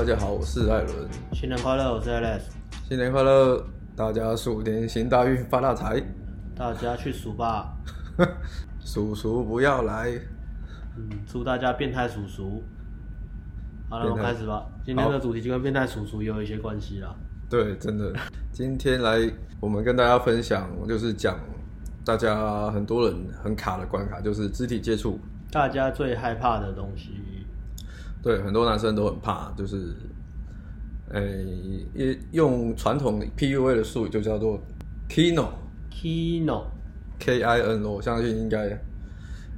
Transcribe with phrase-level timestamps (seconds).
[0.00, 1.06] 大家好，我是艾伦。
[1.30, 2.40] 新年快乐，我是 Alex。
[2.88, 3.62] 新年快乐，
[3.94, 6.02] 大家鼠年行大运，发大财。
[6.56, 7.76] 大家去数吧，
[8.82, 10.08] 叔叔不要来。
[10.96, 12.62] 嗯，祝大家变态叔叔。
[13.90, 14.64] 好了，我们开始吧。
[14.82, 17.14] 今天的主题就跟变态叔叔有一些关系啦。
[17.50, 18.10] 对，真的。
[18.50, 19.30] 今天来，
[19.60, 21.38] 我们跟大家分享，就是讲
[22.06, 25.20] 大家很多人很卡的关卡，就是肢体接触。
[25.52, 27.20] 大家最害怕的东西。
[28.22, 29.96] 对，很多男生都很怕，就是，
[31.08, 34.60] 诶，用传统 PUA 的术语就叫做
[35.08, 38.78] Kino，Kino，K I N O，我相信应该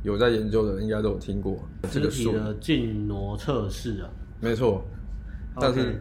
[0.05, 1.59] 有在研究的人应该都有听过
[1.91, 2.35] 这个术语。
[2.35, 4.09] 肢体的静挪测试啊，
[4.41, 4.85] 没错，
[5.61, 6.01] 但是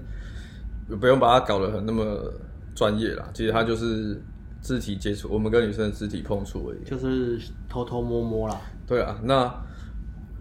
[1.00, 2.32] 不用把它搞得很那么
[2.76, 4.22] 专业啦，其实它就是
[4.62, 8.62] 肢体接触，我们跟女生的肢体碰触而已，就是偷偷摸摸啦。
[8.86, 9.52] 对啊，那。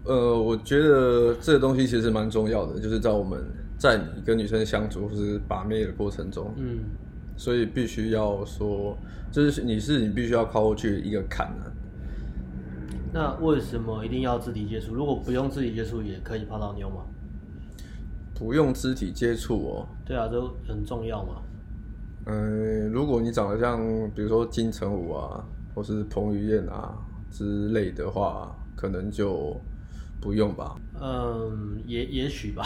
[0.03, 3.39] 呃，我觉得这个东西其实蛮重要的，就是在我们
[3.77, 6.79] 在你跟女生相处或是把妹的过程中，嗯，
[7.37, 8.97] 所以必须要说，
[9.31, 11.69] 就是你是你必须要跨过去一个坎啊。
[13.13, 14.95] 那为什么一定要肢体接触？
[14.95, 17.03] 如果不用肢体接触也可以泡到妞吗？
[18.33, 19.87] 不用肢体接触哦。
[20.03, 21.35] 对啊，都很重要嘛。
[22.25, 23.79] 嗯，如果你长得像，
[24.15, 26.97] 比如说金城武啊，或是彭于晏啊
[27.29, 29.55] 之类的话，可能就。
[30.21, 30.75] 不用吧？
[31.01, 32.63] 嗯，也也许吧。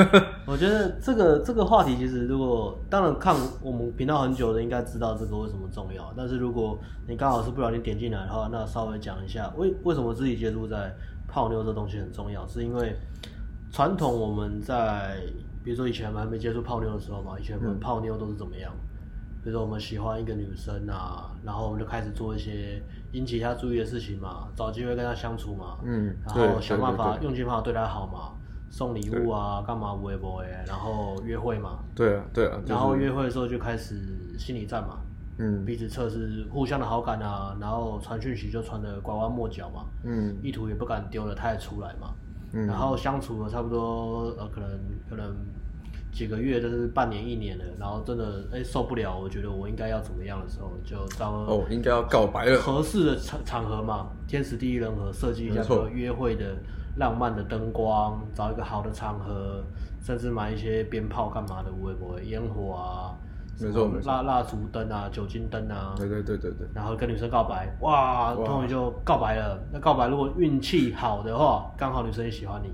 [0.48, 6.12] 我觉得这个这个话题其实，如果当然看我们频道很久的，应该知道这个为什么重要。
[6.16, 10.94] 但是如果你刚好是不小心点进来的话，那稍微讲一下为为什么自己接触在
[11.28, 12.96] 泡妞这东西很重要，是因为
[13.70, 15.18] 传统我们在
[15.62, 18.72] 比如说以前我们还没接触泡妞的时候嘛，以前我们泡妞都是怎么样？
[19.44, 28.32] 比如说我们喜欢一个女生啊，然后我们就开始做一些引起她注意的事情嘛，找机会跟她相处嘛，嗯，然后想办法用尽办法对她好嘛，
[28.70, 34.00] 送礼物啊，干嘛不会不会，然后约会嘛，对啊对啊，然后约会的时候就开始
[34.38, 34.96] 心理战嘛，
[35.36, 42.14] 嗯，彼此测试互相的好感啊，然后传讯息就传的拐弯抹角嘛，嗯，意图也不敢丢了，他也出来嘛，
[42.54, 44.70] 嗯，然后相处了差不多呃可能
[45.10, 45.36] 可能。
[46.14, 56.56] 几个月，就是半年、一年了，然后真的哎受不了，我觉得我应该要怎么样的时候，就找哦，应该要告白了，合适的场场合嘛，天时地利人和，设计一下个约会的
[56.98, 59.64] 浪漫的灯光，找一个好的场合，
[60.00, 63.18] 甚至买一些鞭炮干嘛的，会不会烟火啊？
[63.60, 69.60] 没错，没错，蜡蜡烛灯啊，酒精灯啊，对对对对对，然后跟女生告白，哇，终于就告白了。
[69.72, 72.72] 那告白如果运气好的话，刚好女生也喜欢你。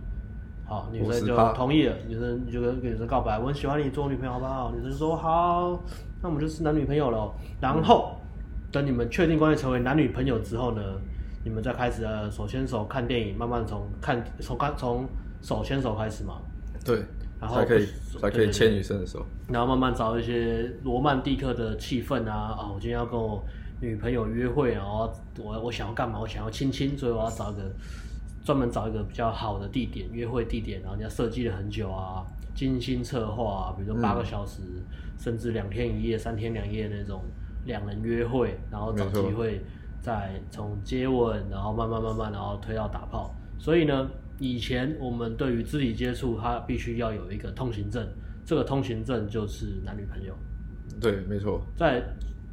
[0.71, 1.97] 好，女生就同意了。
[2.07, 4.71] 女生就跟跟女生告白，我很喜欢你，做我女朋友好不好？
[4.73, 5.83] 女生说好，
[6.23, 7.29] 那我们就是男女朋友了。
[7.61, 10.81] 然后、嗯、等你们确定关系成为男女朋友之后呢，
[11.43, 15.09] 你们再开始呃手牵手看电影，慢慢从看从看从
[15.43, 16.35] 手牵手开始嘛。
[16.85, 17.03] 对，
[17.41, 17.87] 然后才可以
[18.21, 22.71] 才可以牵女生的手，然后慢慢找一些罗曼蒂克的气氛啊啊！
[22.73, 23.45] 我今天要跟我
[23.81, 26.21] 女朋友约会，然后我我想要干嘛？
[26.21, 27.63] 我想要亲亲，所以我要找一个。
[28.43, 32.25] 专门找一个比较好的地点，约会地点，然后人家设计了很久啊，
[32.55, 34.83] 精心策划啊，比如说八个小时，嗯、
[35.19, 37.23] 甚至两天一夜、三天两夜那种
[37.67, 39.61] 两人约会，然后找机会
[40.01, 43.35] 再从接吻，然后慢慢慢慢，然后推到打炮。
[43.59, 48.09] 所以呢，以前我们对于肢体接触，它必须要有一个通行证，
[48.45, 50.35] 这个通行证就是男女朋友。
[50.99, 51.61] 对，没错。
[51.77, 52.03] 在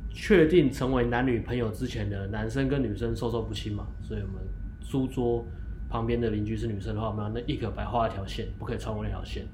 [0.09, 4.36] 确定成为男女朋友之前的男生跟女生授受不亲嘛，所以我们
[4.81, 5.46] 书桌。
[5.90, 9.46] 旁边的邻居是女生的话，我们要那立刻白画一条线，不可以超过那条线。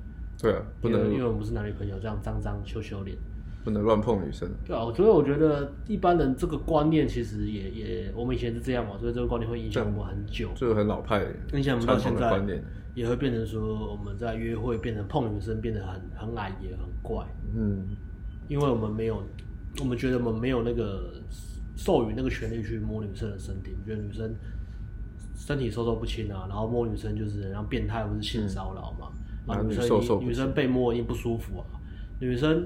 [0.41, 3.15] 对啊，不能，因为我们不是男女朋友，这样脏脏羞羞脸，
[3.63, 4.49] 不能乱碰女生。
[4.65, 10.49] 对啊，所以我觉得一般人这个观念其实也也，我们以前是这样嘛，所以这个观念会影响我们很久。
[10.55, 11.23] 这个很老派，
[11.53, 12.61] 影响我们到现在，
[12.95, 17.25] 也会变成说我们在约会变成碰女生变得很很矮也很怪。
[17.55, 17.87] 嗯，
[18.49, 19.23] 因为我们没有，
[19.79, 21.13] 我们觉得我们没有那个
[21.77, 24.35] 授予那个权利去摸女生的身体，我觉得女生。
[25.45, 29.11] 身体授受不亲啊，然后摸女生就是像变态或是性骚扰嘛。
[29.11, 31.65] 嗯、然后女生女生被摸一定不舒服啊。
[32.21, 32.65] 女生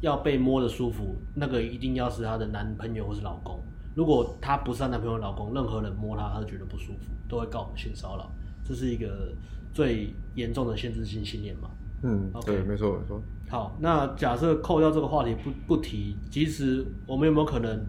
[0.00, 3.62] 要被摸的舒服，那个一定要是她的男朋友或是老公。
[3.94, 8.28] 如果她不是她男朋友老公，任何人摸她，她都觉得不舒服，都会告我们性骚扰。
[8.64, 9.32] 这是一个
[9.72, 11.70] 最严重的限制性信念嘛。
[12.02, 12.46] 嗯，Okay?
[12.46, 13.22] 对，没错没错。
[13.48, 17.86] 好，那假设扣掉这个话题不不提，即使我们有没有可能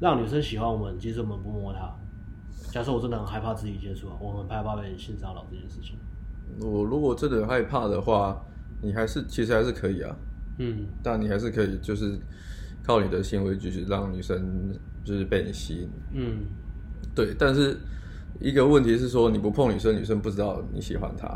[0.00, 1.94] 让女生喜欢我们，即使我们不摸她？
[2.78, 5.96] 假设我真的很害怕肢体接触啊，我很害怕被性骚扰这件事情。
[6.60, 8.40] 我如果真的害怕的话，
[8.80, 10.16] 你还是其实还是可以啊。
[10.58, 10.86] 嗯。
[11.02, 12.16] 但你还是可以，就是
[12.84, 14.72] 靠你的行为举止让女生
[15.04, 15.88] 就是被你吸引。
[16.12, 16.44] 嗯。
[17.16, 17.76] 对，但是
[18.38, 21.26] 一个问题是说你不碰女生，女生不知道你喜欢她。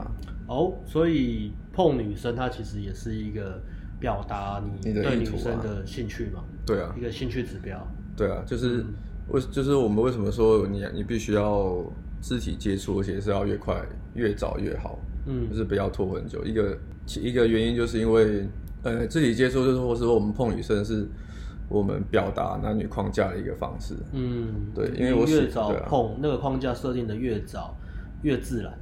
[0.46, 3.60] 哦，所以碰女生，她其实也是一个
[3.98, 6.44] 表达你对女生的兴趣嘛？
[6.64, 7.84] 对啊，一个兴趣指标。
[8.16, 8.86] 对啊，就是
[9.32, 11.84] 为、嗯、就是我们为什么说你你必须要
[12.20, 13.82] 肢体接触，而且是要越快
[14.14, 16.44] 越早越好，嗯，就是不要拖很久。
[16.44, 16.78] 一个
[17.20, 18.46] 一个原因就是因为
[18.82, 21.06] 呃肢体接触就是或是说我们碰女生是
[21.68, 27.76] 我们表达男女框架的一个方式，嗯，对，因为我越早碰、啊、那个框架设定的越早
[28.22, 28.72] 越自然，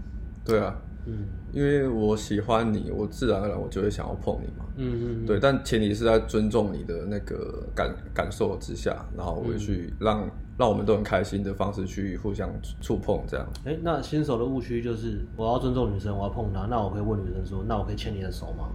[0.44, 0.76] 对啊。
[1.06, 4.64] 嗯，因为我喜欢你，我自然而然我就会想要碰你嘛。
[4.76, 12.50] 嗯嗯，嗯，对，但前提是在尊重你的那个感感受之下，然后我会去让、嗯、让我们都很开心的方式去互相
[12.80, 13.46] 触碰这样。
[13.64, 18.70] 哎、欸，那新手的误区就是我要尊重女生，我要碰她，那我可以问女生说，那我可以牵你的手吗？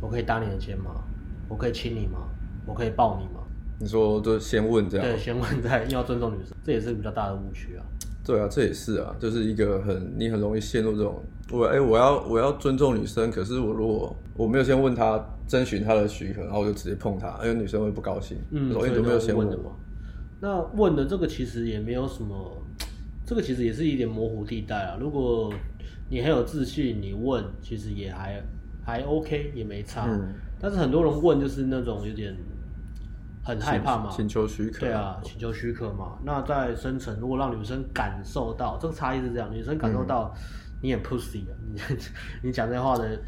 [0.00, 1.02] 我可以搭你的肩吗？
[1.48, 2.28] 我可以亲你吗？
[2.66, 3.42] 我可以抱你吗？
[3.78, 5.06] 你说就先问这样？
[5.06, 7.84] 对，先问再 要尊重女生，这也是比较大的误区啊。
[8.24, 18.36] 对啊，这也是啊，就是一个很你很容易陷入这种我哎，我要我要尊重女生，可是我如果我没有先问她征询她的许可，然后我就直接碰她，因为女生会不高兴。
[18.50, 19.70] 嗯，所以都没有先问的嘛。
[20.40, 22.62] 那问的这个其实也没有什么，
[23.24, 24.96] 这个其实也是一点模糊地带啊。
[25.00, 25.52] 如果
[26.10, 28.42] 你很有自信，你问其实也还
[28.84, 30.06] 还 OK，也没差。
[30.08, 30.34] 嗯。
[30.58, 32.36] 但是很多人问就是那种有点。
[33.44, 34.10] 很害怕嘛？
[34.10, 34.80] 请求许可。
[34.80, 36.18] 对啊，请求许可嘛。
[36.24, 40.34] 那在深层，如果让女生感受到这个差异是这样，女生感受到
[40.80, 41.80] 你很 pussy 啊，你
[42.42, 43.18] 你讲这话的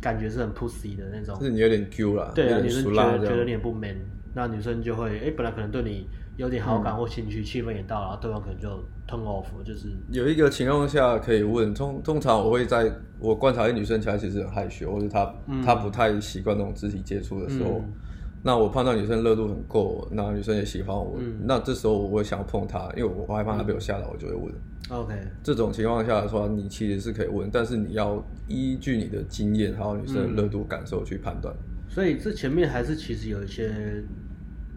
[0.00, 1.38] 感觉是很 pussy 的那种。
[1.42, 2.32] 是你有点 Q 啦。
[2.34, 3.96] 对啊，女生觉得觉得你很不 man，
[4.34, 8.68] 那女生就会哎、欸，本来可能对你有点好感或兴趣，气、嗯、氛也到了，然后对方可能就
[9.06, 9.88] turn off，就是。
[10.10, 17.82] 有一个情况下可以问，通通常我会在我观察一女生起来其实很害羞，或者她、嗯、她不太习惯那种肢体接触的时候。
[17.84, 17.92] 嗯
[18.40, 24.54] 那我判断女生热度很够，那女生也喜欢我，嗯、那这时候我会想要碰她，因为我害怕她被我吓到，我就会问。
[24.90, 31.90] OK，这种情况下的话，你其实是可以问，但是你要依据你的经验还有女生的热度感受去判断、嗯。
[31.90, 34.02] 所以这前面还是其实有一些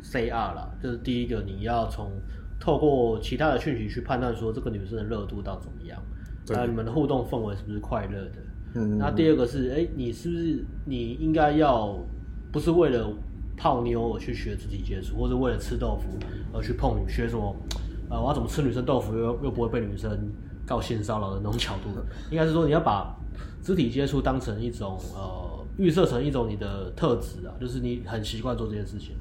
[0.03, 2.11] CR 啦，就是第一个你要从
[2.59, 6.01] 透过其他的讯息去判断说这个女生的热度到怎么样，
[6.49, 8.37] 那你们的互动氛围是不是快乐的？
[8.73, 8.97] 嗯。
[8.97, 11.97] 那第二个是，哎、欸，你是不是你应该要
[12.51, 13.07] 不是为了。
[13.61, 16.17] 泡妞而去学肢体接触，或者为了吃豆腐
[16.51, 17.55] 而去碰女，学什么？
[18.09, 20.33] 呃，我要怎么吃女生豆腐又又不会被女生
[20.65, 21.89] 告性骚扰的那种角度？
[22.31, 23.15] 应该是说你要把
[23.61, 29.15] 肢体接触当成一种呃，预设成一种你的特质啊，就是你很习惯做这件事情。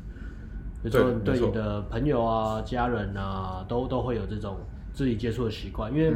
[0.82, 4.56] 比如说你对你的朋友啊、家人啊，都都会有这种
[4.94, 6.10] 肢体接触的习惯，因为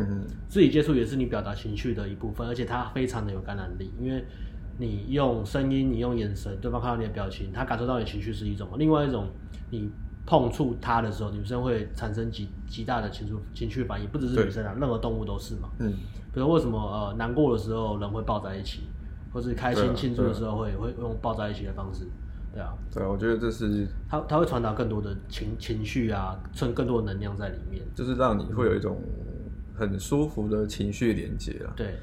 [0.49, 4.25] 肢体接触也是你表达情绪的一部分，而且它非常的有感染力，因为。
[4.79, 9.29] 你用声音，你用眼神，对方看到你的表情，他感受到你情绪是一种；另外一种，
[9.71, 9.91] 你
[10.27, 15.69] 碰触他的时候，女生会产生极极大的情绪情绪反应，不只是女生啊，任何动物都是嘛。
[15.79, 15.93] 嗯。
[16.33, 18.81] 比如为什么呃难过的时候人会抱在一起，
[19.33, 22.05] 或是开心庆祝的时候会会用抱在一起的方式，
[22.53, 22.75] 对啊。
[22.93, 29.01] 对啊，我觉得这是他他会传达更多的情情绪啊，存更多的能量在里面，就是让你会有一种
[29.77, 31.73] 很舒服的情绪连接啊。
[31.77, 31.95] 对。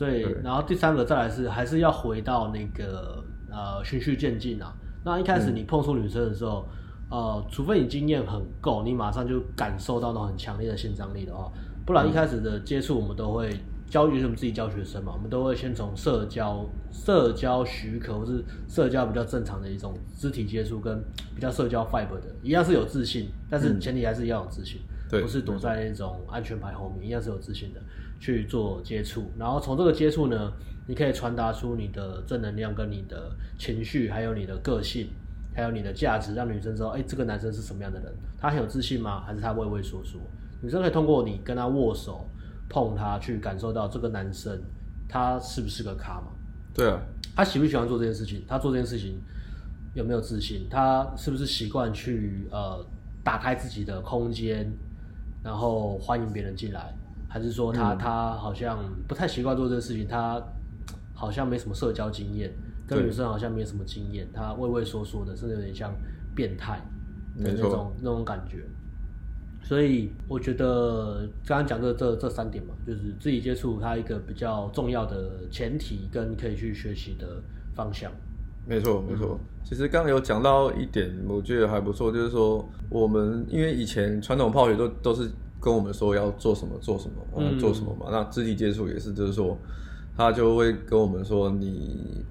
[0.00, 4.74] 所以，然后第三个再来是，还是要回到那个呃循序渐进啊。
[5.04, 6.66] 那一开始你碰触女生的时候，
[7.10, 11.52] 嗯、呃，除非你经验很够，你马上就感受到那种很强烈的性张力的话，
[11.84, 13.50] 不然一开始的接触我们都会
[13.90, 20.98] 教，育是我们自己教学生嘛，我们都会先从社交、社交许可或是社交比较正常的一种肢体接触，跟
[21.34, 24.80] 比较社交 fiber 的，一样是有自信，但是前提还是要有自信，
[25.12, 27.82] 嗯、不是躲在那种安全牌后面，一样是有自信的。
[28.20, 30.52] 去做接触，然后从这个接触呢，
[30.86, 35.08] 你可以传达出你的正能量、跟你的情绪，还有你的个性，
[35.54, 38.12] 还有你的价值，让女生知道，哎，这个男生是什么样的人？
[38.38, 39.22] 他很有自信吗？
[39.26, 40.20] 还是他畏畏缩缩？
[40.60, 42.28] 女生可以通过你跟他握手、
[42.68, 44.60] 碰他，去感受到这个男生
[45.08, 46.26] 他是不是个咖嘛？
[46.74, 47.00] 对啊，
[47.34, 48.44] 他喜不喜欢做这件事情？
[48.46, 49.18] 他做这件事情
[49.94, 50.66] 有没有自信？
[50.70, 52.84] 他是不是习惯去呃
[53.24, 54.70] 打开自己的空间，
[55.42, 56.94] 然后欢迎别人进来？
[57.32, 60.42] 还是说他、嗯、他好像不太习惯做这个事情，他
[61.14, 62.52] 好像没什么社交经验，
[62.88, 65.94] 跟女生好像没什么经验，他畏畏缩缩的，甚至有点像
[66.34, 66.80] 变态
[67.38, 68.64] 的那种那种感觉。
[69.62, 77.40] 所以我觉得刚刚讲的这这这三点嘛，就是自己接触它一个比较重要的前提跟可以去学习的
[77.76, 78.10] 方向。
[78.66, 85.30] 没错没错，其实刚刚有讲到一点，我觉得还不错，就是说我们因为以前传统泡学都都是。
[85.60, 88.06] 跟我们说要做什么做什么，嗯，做什么嘛。
[88.10, 89.56] 那肢体接触也是，就是说，
[90.16, 92.24] 他就会跟我们说，你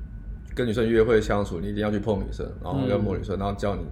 [0.55, 3.83] 跟女生约会相处，你一定要去碰女生，然后要摸女生，然后教你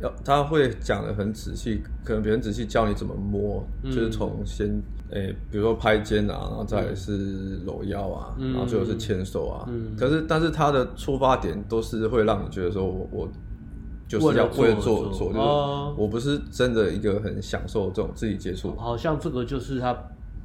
[0.00, 4.68] 要他会讲的很仔细，可能别人仔细教你怎么摸，嗯、就是从先
[5.10, 9.64] 诶、欸，比如说拍肩啊，然后再是搂腰啊，嗯、然后最后是牵手啊。
[9.68, 13.28] 嗯、可是，但是他的出发点都是会让你觉得说我，我
[14.08, 15.38] 就是要为了做做，就是
[15.96, 18.74] 我不是真的一个很享受这种自己接触。
[18.76, 19.96] 好像这个就是他，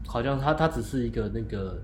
[0.08, 1.77] 好像他他只是一个那个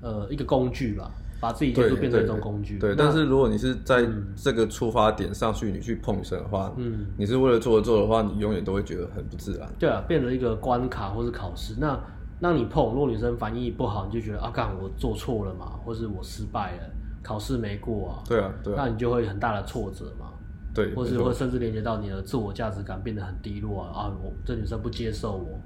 [0.00, 1.10] 呃一个工具吧。
[1.40, 2.80] 把自己接触变成一种工具。
[2.80, 9.72] 对，但是如果你是在这个出发点上去，你去碰女生的话，嗯，你是为了做而做的话，你永远都会觉得很不自然。
[9.78, 11.76] 对啊，变成一个关卡或是考试。
[11.78, 11.96] 那
[12.40, 16.82] 让你碰，如果女生反应不好，你就觉得啊，干我做错了嘛，或是我失败了，
[17.22, 18.14] 考试没过啊。
[18.28, 18.76] 对啊，对啊。
[18.76, 20.27] 那你就会很大的挫折嘛。
[20.74, 20.94] 对。
[20.94, 24.12] 或是会甚至连接到你的自我价值感变得很低落啊啊！
[24.22, 25.60] 我这女生不接受我，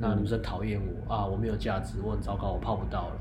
[0.00, 3.16] 那女生讨厌我啊，我没有价值，我很糟糕，我泡不到了。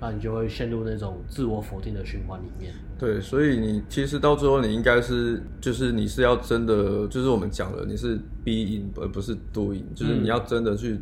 [0.00, 2.74] 那你就会陷入那种自我否定的循环里面。
[2.98, 10.98] 对，所以你其实到最后，你应该是，就是你是要真的，就是我们讲了，你是 being 而不是 doing，就是你要真的去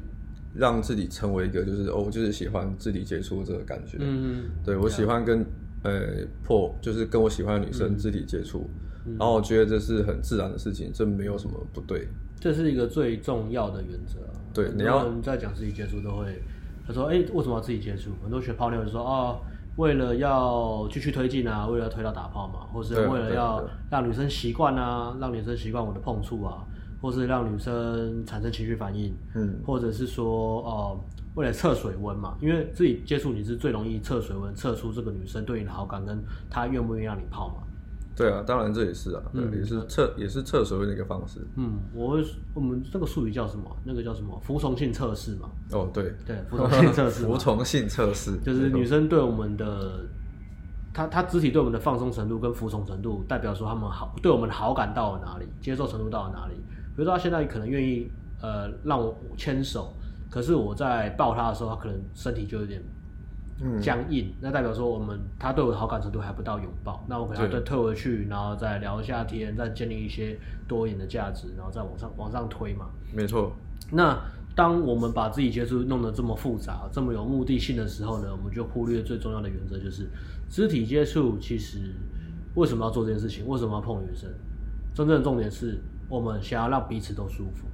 [0.54, 3.96] 让自己成为一个，就是哦，我就是喜欢肢体接触这个感觉。
[4.00, 5.46] 嗯，对，我喜欢跟
[5.82, 6.02] 呃
[6.44, 12.08] 破，就是跟我喜欢的女生肢体接触，嗯，然后我觉得这是很自然的事情，这没有什么不对。
[12.38, 14.18] 这是一个最重要的原则。
[14.52, 16.42] 对，你要在讲自己接触都会。
[16.86, 18.10] 他说：“哎、欸，为什么要自己接触？
[18.22, 19.38] 很多学泡妞就说哦，
[19.76, 26.66] 为了要继续推进啊，为了要推到打炮嘛，或是为了要让女生习惯啊，让女生习惯我的碰触啊，
[27.00, 31.00] 或是让女生产生情绪反应，嗯，或者是说哦、呃，
[31.36, 37.62] 为了测水温嘛，因为自己接触你是最容易测水温，测出这个女生对你的好感跟她愿不愿意让你泡嘛。”
[38.16, 41.40] 对啊，当然这也是啊，对，也是测也是测所谓的一个方式。
[41.56, 43.64] 嗯，我会我们这个术语叫什么？
[43.84, 44.38] 那个叫什么？
[44.42, 45.48] 服从性测试嘛。
[45.72, 47.24] 哦，对对，服从性测试。
[47.26, 50.04] 服从性测试就是女生对我们的，
[50.92, 56.54] 她她肢体对我们的放松程度跟服从程度，代表说她们好对我们的好感到了哪里，接受程度到了哪里。
[56.94, 58.10] 比如说她现在可能愿意
[58.42, 59.94] 呃让我牵手，
[60.28, 62.82] 可是我在抱她的时候，她可能身体就有点。
[63.78, 72.86] 僵硬，那代表说我们他对我的好感程度还不到拥抱，那我可能要再退回去，然后再聊一下天，再建立一些多一点的价值，然后再往上往上推嘛。
[73.12, 73.52] 没错。
[73.90, 74.18] 那
[74.54, 80.08] 当我们把自己接触弄得这么复杂、这么有目的性的时候呢，我们就忽略最重要的原则，就是
[80.48, 81.94] 肢体接触其实
[82.54, 83.46] 为什么要做这件事情？
[83.46, 84.30] 为什么要碰女生？
[84.94, 87.66] 真正的重点是我们想要让彼此都舒服。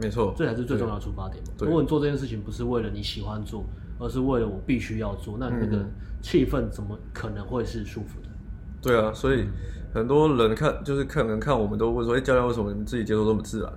[0.00, 1.42] 没错，这才是最重要的出发点。
[1.58, 3.64] 如果你做这件事情不是为了你喜欢做。
[4.04, 5.82] 而是为了我必须要做，那那个
[6.20, 8.28] 气氛怎么可能会是舒服的？
[8.82, 9.46] 对啊，所以
[9.94, 13.72] 很多人看就是可能看我们都会说，哎、欸，教练为什么你们自己接触这么自然？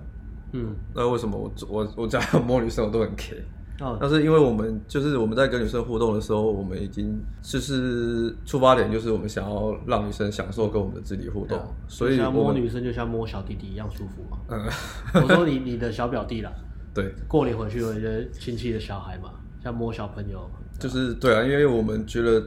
[0.52, 3.42] 嗯，那为什么我我我这样摸女生我都很 care？
[3.80, 14.40] 哦，但是因为我们就是我们在跟女生互动的时候，我们已经就是出发点就是我们想要让女生享受跟我们的肢体互动，嗯、所以摸女生就像摸小弟弟一样舒服嘛。
[14.50, 16.52] 嗯，我说你你的小表弟啦，
[16.94, 19.30] 对，过年回去有一些亲戚的小孩嘛。
[19.68, 22.42] 像摸小朋友，就是对啊，因为我们觉得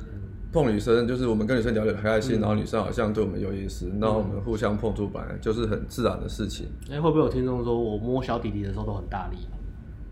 [0.50, 6.66] 碰女生，就是我们跟女生聊得很开心，嗯、然后女生好像对我们有意思，那、嗯、我们互相碰触，本来就是很自然的事情。
[6.88, 9.36] 哎、欸，会不会有听众说我摸小弟弟的时候都很大力，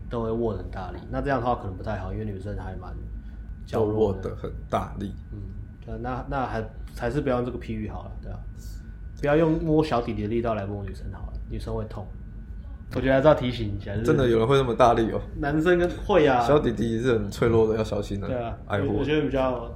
[0.07, 0.99] 都会握得很大力？
[1.09, 2.95] 那这样的话可能不太好，因为女生还蛮
[3.65, 5.11] 娇弱的，很大力。
[5.33, 5.39] 嗯，
[5.83, 6.63] 对，那那还
[6.95, 8.37] 还是不要用这个譬喻好了，对啊，
[9.19, 12.05] 不要用摸小弟弟的力道来摸女生好了，女生会痛。
[12.95, 15.21] 我觉得还是要提醒一下，真的有人会那么大力哦？
[15.37, 18.27] 男生跟会啊，小弟弟是很脆弱的，要小心的。
[18.27, 19.71] 对啊，爱护我觉得比较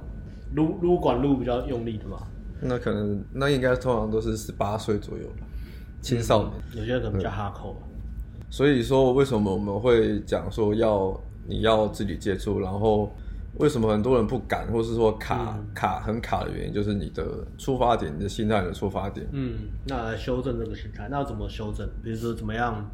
[0.54, 2.18] 撸撸管撸比较用力的嘛。
[2.60, 5.46] 那可能那应该通常都是十八岁左右吧，
[6.00, 6.52] 青少年。
[6.74, 7.76] 有些人可能比较哈扣。
[8.50, 11.16] 所以说，为什么我们会讲说要
[11.46, 13.12] 你要自己接触，然后
[13.58, 17.24] 为什么很多人不敢，或是说卡卡很卡的原因，就是你的
[17.58, 19.24] 出发点，你的心态的出发点。
[19.30, 19.54] 嗯，
[19.86, 21.88] 那来修正这个心态，那要怎么修正？
[22.02, 22.84] 比如说怎么样？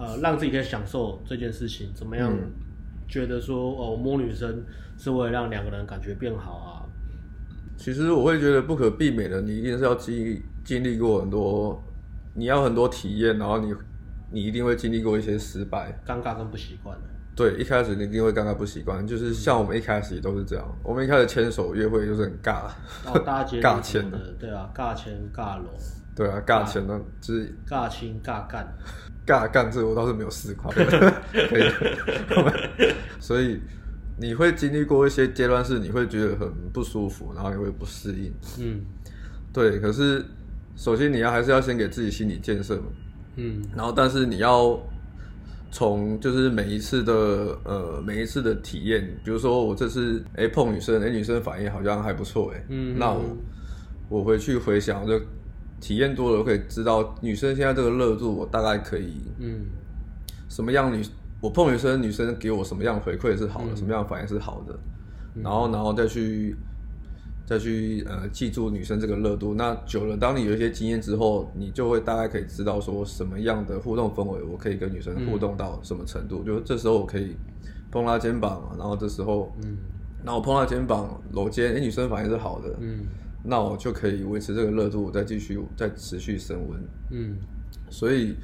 [0.00, 2.32] 呃，让自己可以享受这件事情，怎么样？
[3.06, 4.64] 觉得说，嗯、哦，摸女生
[4.96, 6.86] 是为了让两个人感觉变好啊。
[7.76, 11.82] 其实我会觉得不可避免的，你一定是要经经历过很多，
[12.34, 13.74] 你要很多体验，然后你
[14.30, 16.96] 你一定会经历过一些失败，尴尬跟不习惯。
[17.34, 22.66] 对，一开始你一定会尴尬不习惯，就是像我们一开始也都是这样，我们一开始牵手约会就是很尬，
[23.06, 25.70] 哦，大家 尬牵的，对啊，尬牵尬搂，
[26.20, 28.68] 对啊，尬钱呢就是尬亲尬干。
[29.26, 32.92] 尬干这个我倒是没有试过， 可以。
[33.20, 33.58] 所以
[34.18, 38.30] 你会经历过一些阶段，是你会觉得很不舒服，然后你会不适应。
[38.58, 38.82] 嗯，
[39.50, 39.80] 对。
[39.80, 40.22] 可是
[40.76, 42.86] 首先你要还是要先给自己心理建设嘛。
[43.36, 43.62] 嗯。
[43.74, 44.78] 然后，但是你要
[45.70, 47.14] 从就是每一次的
[47.64, 52.62] 呃每一次的体验，比如说我这次哎碰女生，哎女生反应好像还不错哎。
[52.68, 52.98] 嗯。
[52.98, 53.36] 那我
[54.10, 55.18] 我回去回想就。
[55.80, 59.64] 体验多了，我可以知道女生现在这个热度，我大概可以，嗯，
[60.48, 61.02] 什么样女
[61.40, 64.78] 我碰女生，女生给我什么样回馈是好的，嗯、什么样反应是好的，
[65.36, 66.54] 嗯、然后然后再去
[67.46, 69.54] 再去呃记住女生这个热度。
[69.54, 76.42] 那久了，当你有一些经验之后，你就会大概可以知道说什么样的互动氛围，我可以跟女生互动到什么程度。
[76.44, 77.34] 嗯、就这时候我可以
[77.90, 79.78] 碰她肩膀，然后这时候，嗯，
[80.22, 83.06] 然后我碰她肩膀搂肩，哎，女生反应是好的，嗯。
[83.42, 86.80] 那我就可以维持这个热度，再继续再持续升温。
[87.10, 87.36] 嗯，
[87.88, 88.36] 所以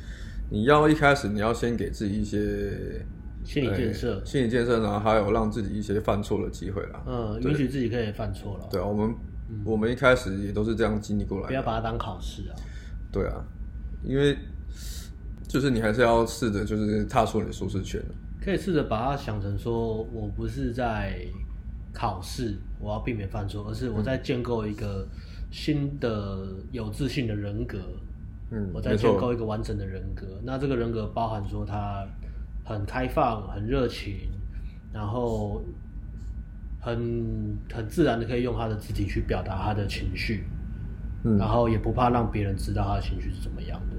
[0.48, 3.04] 你要一开始你要先给自己一些
[3.44, 7.02] 心理建设，心理建设，然后还有让自己一些犯错的机会啦。
[7.06, 8.68] 嗯，允许自己可以犯错了。
[8.70, 9.14] 对啊，我们、
[9.50, 11.46] 嗯、我们一开始也都是这样经历过来。
[11.46, 12.56] 不要把它当考试啊。
[13.12, 13.44] 对啊，
[14.02, 14.36] 因为
[15.46, 18.02] 就是你还是要试着就是踏出你的舒适圈。
[18.40, 21.20] 可以试着把它想成说，我不是在。
[21.96, 25.08] 考试，我要避免犯错，而是我在建构一个
[25.50, 27.78] 新的有自信的人格。
[28.50, 30.26] 嗯，我在建构一个完整的人格。
[30.32, 32.06] 嗯、那这个人格包含说他
[32.64, 34.30] 很开放、很热情，
[34.92, 35.64] 然后
[36.80, 40.44] 很很自然的可以用他的肢体去表达他的情绪，
[41.24, 43.96] 嗯，然后也不怕让别人知道他的情绪是怎么样的，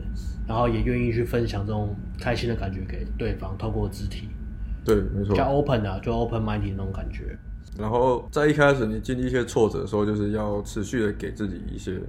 [0.47, 4.29] 然后也愿意去分享这种开心的感觉给对方，透过肢体。
[4.85, 7.37] 对，没错，叫 open 啊，就 open minded 那种感觉。
[7.77, 11.99] 然后在一开始你经历一些挫折的时候，就是要持续的给自己一些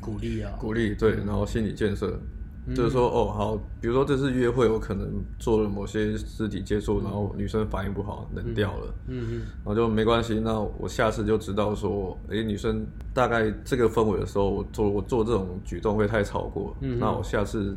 [0.00, 2.18] 鼓励啊，鼓励，对，然后心理建设，
[2.66, 5.08] 嗯、就是说哦好，比如说这次约会我可能
[5.38, 12.84] 做了某些肢体接触，嗯、然后女生反应不好，冷掉了，嗯嗯，然后就没关系，那我下次就知道说，哎，女生
[13.14, 17.74] 大概这个氛围的时候，我做我做这种举动会太超过，嗯，那我下次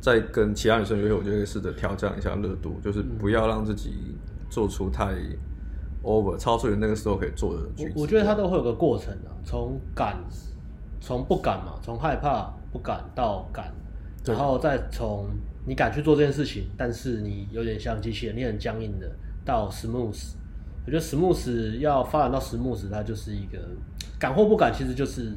[0.00, 4.16] 再跟其他女生约会，我就会试着调降一下热度，就是不要让自己
[4.50, 5.14] 做出太。
[6.08, 10.16] Over 超出你那个时候可以做的我我觉得它都会有个过程啊，从敢，
[11.00, 13.72] 从不敢嘛，从害怕不敢到敢，
[14.24, 15.28] 然后再从
[15.66, 19.10] 你敢去做这件事情，但是你有点像机器人，你很僵硬的，
[19.44, 20.32] 到 smooth。
[20.86, 23.58] 我觉得 smooth 要发展到 smooth，它就是一个
[24.18, 25.36] 敢或不敢，其实就是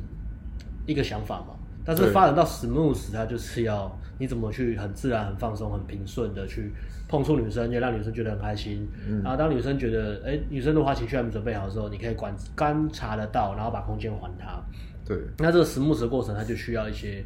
[0.86, 1.56] 一个想法嘛。
[1.84, 6.72] 但是发展到 smooth，它就是要你怎么去很自然、很放松、很平顺的去
[7.08, 8.88] 碰触女生，也让女生觉得很开心。
[9.08, 14.62] 嗯、然后当女生觉得，哎、欸，女生的话情绪还没准备好的时候，你可以观观察得到，然后把空间还她。
[15.04, 15.18] 对。
[15.40, 17.24] 那这个 smooth 的过程，它就需要一些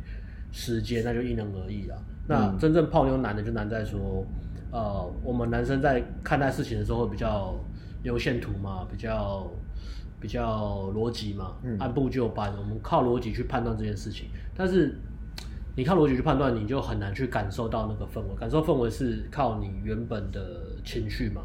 [0.51, 1.97] 时间，那就因人而异啊。
[2.27, 4.25] 那真正泡妞难的就难在说，
[4.71, 7.53] 呃，我们男生在看待事情的时候会比较
[8.03, 9.51] 有线图嘛，比较。
[10.19, 14.27] 比较逻辑嘛，按部就班，我们靠逻辑去判断这件事情。
[14.55, 14.97] 但是
[15.75, 18.35] 你靠逻辑去判断，你就很难去感受到那个氛围。
[18.35, 21.43] 感受氛围是靠你原本的情绪嘛，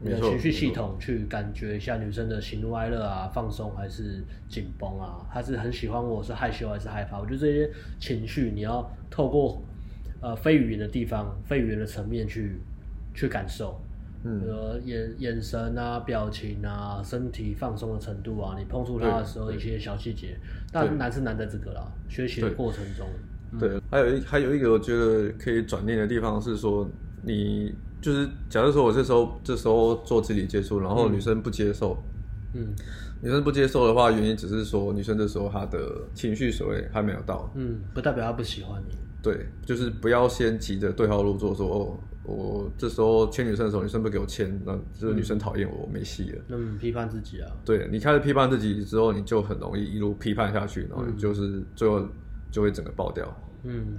[0.00, 7.18] 你的情绪系统去感觉一下女生的喜怒哀乐啊，放松还是紧绷啊，她是很喜欢我，是害羞还是害怕？
[7.18, 9.62] 我觉得这些情绪你要透过
[10.20, 12.60] 呃非语言的地方、非语言的层面去
[13.14, 13.80] 去感受。
[14.22, 14.42] 嗯，
[14.84, 20.38] 眼眼神啊，表情啊，身体放松的程度啊，你碰触他的时候一些小细节，
[20.70, 23.08] 但难是难在这个啦，学习的过程中。
[23.58, 26.86] 对，嗯、对，还有一还有一个我觉得可以转念的地方是说，
[27.22, 31.96] 你就是假如说我这时候这时候做肢体接触，然后女生不接受，
[32.52, 32.74] 嗯，
[33.22, 35.78] 女生不接受的话，原因只是说女生这时候她的
[36.12, 38.94] 情绪所谓还没有到，嗯，不代表她不喜欢你。
[39.22, 41.98] 对，就是不要先急着对号入座，说哦。
[42.30, 46.42] 我这时候牵女生的时候，女生不给我牵，那这个女生讨厌我，嗯、没戏了。
[46.48, 47.50] 嗯，批判自己啊。
[47.64, 52.06] 对，你开始批判自己之后，你就很容易一路批判下去，然后就是最后
[52.50, 53.26] 就会整个爆掉。
[53.64, 53.98] 嗯，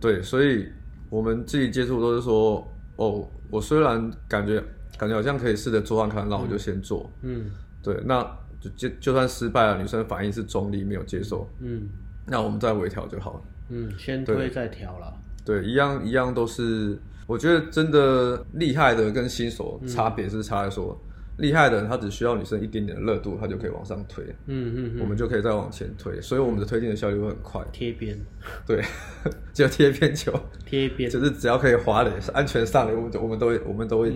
[0.00, 0.68] 对，所以
[1.08, 4.62] 我们自己接触都是说，哦，我虽然感觉
[4.96, 7.10] 感觉好像可以试着做看看，那我就先做。
[7.22, 7.50] 嗯，
[7.82, 8.22] 对，那
[8.60, 11.48] 就就就算失败了，女生反应是中立，没有接受。
[11.58, 11.88] 嗯，
[12.26, 13.42] 那我们再微调就好了。
[13.70, 15.12] 嗯，先推再调了。
[15.44, 16.98] 对，一样一样都是。
[17.30, 21.00] 我觉得真的厉害的跟新手差别是差在说，
[21.36, 24.24] 嗯、厉害的人他只需要女生一点点的热度，他就可以往上推。
[24.46, 27.64] 嗯嗯，我们就可以再往前推，所以我们的推进的效率会很快。
[27.70, 28.18] 贴边，
[28.66, 28.82] 对，
[29.54, 30.32] 就贴边球，
[30.66, 34.12] 贴边，就是只要可以滑垒，是安全上垒，我们我们都会我们都会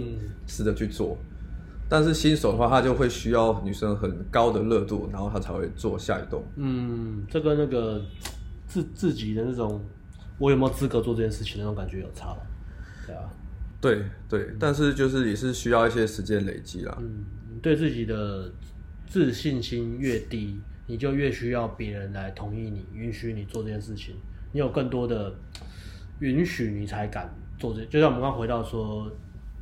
[0.48, 1.16] 试着去做。
[1.20, 1.26] 嗯、
[1.88, 6.42] 但是新手的话，他就会需要女生很高的热度，然后他才会做下一动。
[6.56, 8.02] 嗯，这跟那个
[8.66, 9.80] 自自己的那种，
[10.36, 12.38] 我有没有资格做这件事情那种感觉有差吧？
[13.06, 13.30] 对啊，
[13.80, 16.96] 对对，但是就是也是需要一些时间累积啦。
[17.00, 17.24] 嗯，
[17.60, 18.50] 对自己的
[19.06, 24.16] 自信心越低，你就越需要别人来同意你、允许你做这件事情。
[24.52, 25.34] 你有更多的
[26.20, 27.84] 允许，你才敢做这。
[27.86, 29.10] 就像我们刚回到说，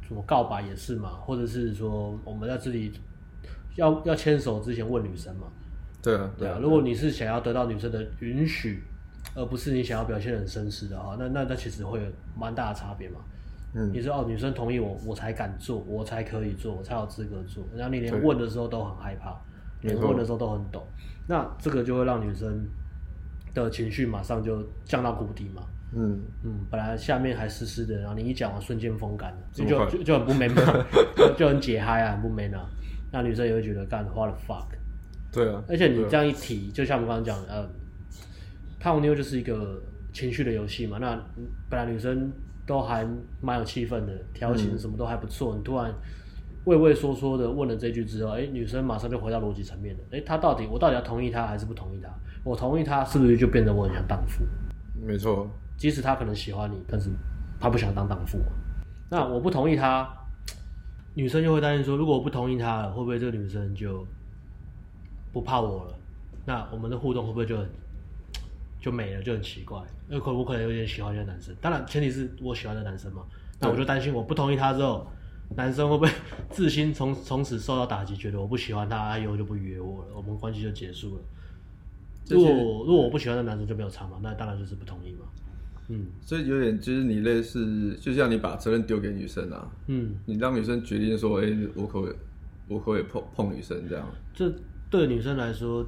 [0.06, 2.92] 什么告白也是嘛，或者是说我们在这里
[3.76, 5.46] 要要牵手之前问女生嘛。
[6.02, 6.58] 对啊，对啊。
[6.60, 8.82] 如果你是想要得到女生的允许，
[9.34, 13.20] 而不是你想要表现很绅士的话，那那那其实会有蛮大的差别嘛。
[13.74, 17.64] 嗯，你说哦，女生同意我，我才敢做，我才可以做，我才有资格做。
[17.74, 19.34] 然后你连问的时候都很害怕，
[19.80, 20.86] 连问的时候都很抖，
[21.26, 22.66] 那这个就会让女生
[23.54, 25.62] 的情绪马上就降到谷底嘛。
[25.94, 32.66] 嗯嗯，本来下面还湿湿的，然后你一讲完，瞬间风干了，就就就很不 man 嘛， 就就很解嗨啊，很不 man 啊。
[33.10, 34.66] 那女生也会觉得干 what the fuck。
[35.30, 35.62] 对啊。
[35.68, 37.70] 而且你这样一提，就像我们刚刚讲的，呃，
[38.82, 39.80] 泡妞就是一个
[40.12, 40.98] 情绪的游戏嘛。
[40.98, 41.16] 那
[41.70, 42.30] 本来女生。
[42.64, 43.04] 都还
[43.40, 45.56] 蛮有气氛的，调情什么都还不错。
[45.56, 45.92] 嗯、你突然
[46.64, 50.00] 畏畏缩缩的问了这句之后，哎、欸，女生马上就回到逻辑层面了。
[50.12, 52.08] 哎、欸，她到底我到底要同意她还是不同意她？
[52.44, 54.44] 我同意她，是不是就变得我很像荡妇？
[55.04, 57.10] 没错，即使她可能喜欢你，但是
[57.58, 58.38] 她不想当荡妇。
[59.10, 60.08] 那我不同意她，
[61.14, 64.06] 女生就会担心说，如果我不同意她了，会不会这个女生就
[65.32, 65.94] 不怕我了？
[66.46, 67.68] 那我们的互动会不会就很？
[68.82, 69.80] 就没了，就很奇怪。
[70.08, 73.22] 那可我可能有点喜欢这个男生，当然前提是我喜欢的男生嘛。
[73.60, 75.06] 那我就担心，我不同意他之后，
[75.56, 76.10] 男生会不会
[76.50, 81.22] 自心从从此受到打击，觉得我不喜欢他，他以后就不约我了，我们关系就结束了。
[82.28, 82.50] 如果
[82.84, 85.26] 如果我不喜欢的男生就没有差嘛，那当然就是不同意嘛。
[85.88, 92.00] 嗯，所以有点就是你类似，就像你把责任丢给女生啊，嗯，你让女生决定说，哎、欸，我可
[92.66, 94.04] 我可不可以碰碰女生这样。
[94.34, 94.52] 这
[94.90, 95.86] 对女生来说。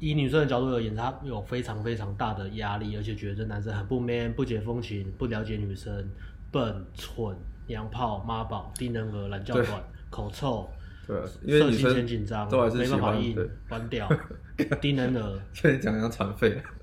[0.00, 6.08] 以女生的角度而言，她有非常非常大的压力，而且觉得这男生很不 man、不解风情、不了解女生、
[6.50, 9.66] 笨、蠢、娘炮、妈宝、低能儿、懒教官、
[10.10, 10.68] 口臭，
[11.06, 13.36] 对，因为女生很紧张，都还是没办法硬，
[13.68, 14.08] 关掉，
[14.80, 16.60] 低能儿，跟你讲讲残废，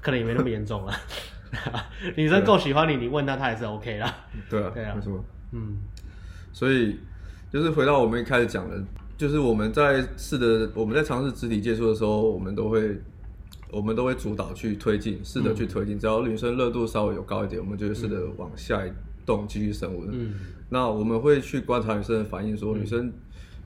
[0.00, 0.92] 可能也没那么严重了。
[2.16, 4.14] 女生够喜欢你，你问她，她也是 OK 啦。
[4.48, 5.76] 对啊，对啊，没错，嗯，
[6.52, 6.98] 所以
[7.50, 8.82] 就是回到我们一开始讲的。
[9.22, 13.00] 就是我们在试的，我们在尝试肢体接触的时候，我们都会，
[13.70, 15.96] 我们都会主导去推进，试着去推进。
[15.96, 18.90] 只要女生热度稍微有高一点，我们就会试着往下一
[19.24, 20.08] 动继续升温。
[20.10, 20.34] 嗯，
[20.68, 23.12] 那我们会去观察女生的反应，说女生，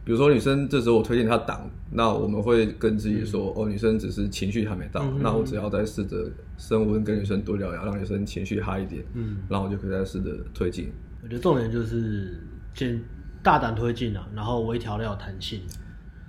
[0.05, 10.93] 比如说女生这时候我推荐她挡，那我们会跟自己说，哦，女生只是情绪还没到，那我只要再试着升温，跟女生多聊聊，让女生情绪嗨一点，嗯，然后我就可以再试着推进。
[11.23, 12.43] 我觉得重点就是
[12.75, 13.03] 先。
[13.47, 15.61] 大胆推进啊，然后微调要有弹性。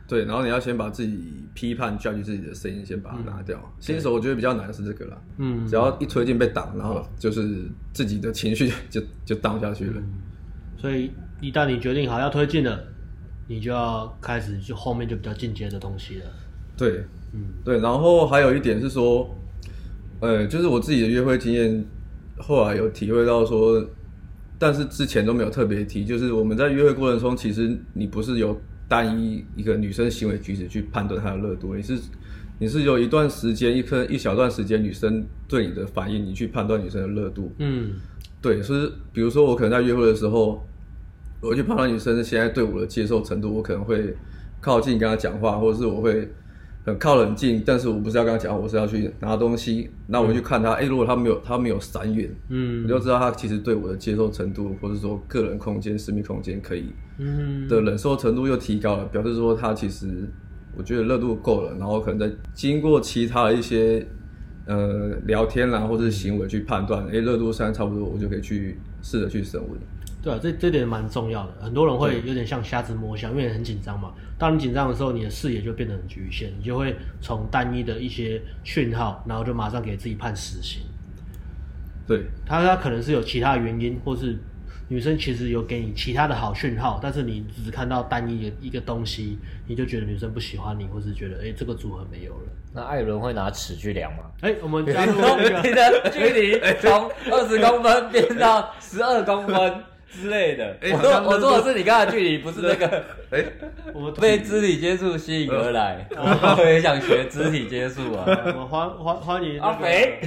[0.08, 3.58] 对，然后你要先把自己批判、judge 自己的声音先把它拿掉。
[3.58, 5.18] 嗯、新手我觉得比较难的是这个啦。
[5.38, 9.94] 嗯，只要一推进被挡，然后就是自己的情绪 就就荡下去了。
[9.98, 10.14] 嗯、
[10.78, 12.80] 所以一旦你决定好要推进了，
[13.48, 16.26] 你就要开始就后面就比较进阶的东西了。
[16.78, 17.04] 对，
[17.34, 17.80] 嗯，对。
[17.80, 19.36] 然后还有一点是说，
[20.20, 21.84] 呃，就是我自己的约会经验，
[22.38, 23.84] 后来有体会到说。
[24.60, 32.00] 但是之前都没有特别提，就是我们在约会过程中，其实你不是由单一一个女生行为举止去判断她的热度，你是
[32.60, 37.52] 你是有一段时间，一分一小段时间女生对你的反应，你去判断女生的热度。
[37.60, 37.94] 嗯，
[38.42, 40.66] 对，所以比如说我可能在约会的时候，
[41.42, 44.16] 我去判断女生现在对我的接受程度，我可能会
[44.60, 46.28] 靠近跟她讲话，或者是我会。
[46.88, 49.90] 很靠冷静，但是我不是要跟他讲，我是要去拿东西。
[50.08, 56.86] 那我就看他，哎、嗯欸，如果他没有他没有闪远，嗯，我就知道他其实对我的接受程度，或者说个人空间、私密空间可以，
[57.18, 60.08] 嗯，的忍受程度又提高了，表示说他其实
[60.78, 64.08] 我觉得热度够了，然后可能在经过其他的一些
[64.66, 69.78] 呃聊天啦或者是行为去判断，哎、欸，热度现在差不多，我就可以去试着去升温。
[70.28, 71.54] 对啊，这这点蛮重要的。
[71.62, 74.12] 很多人会有点像瞎子摸象，因为很紧张嘛。
[74.38, 80.82] 当你紧张的时候，你的视野就变得很局限，你就会从单一的一些讯号，然后就马上给自己判死刑。
[82.06, 84.38] 对，他他可能是有其他原因，或是
[84.90, 92.50] 女生其实有给你其他的好讯号，但是你只看到单一的一个东西，你就觉得女生不喜欢你，或是觉得哎这个组合没有了。
[92.74, 94.26] 那艾伦会拿尺去量吗？
[94.42, 95.14] 哎，我们 加入
[95.64, 99.74] 你的距离从二十公分变到十二公分。
[100.10, 102.88] 之类的，欸、我说我说的是你刚才距离，不是那个，
[103.30, 103.54] 哎、欸，
[103.94, 108.24] 我们被肢体接触吸引而来， 我也想学肢体接触啊。
[108.48, 110.20] 我们欢欢欢迎阿肥。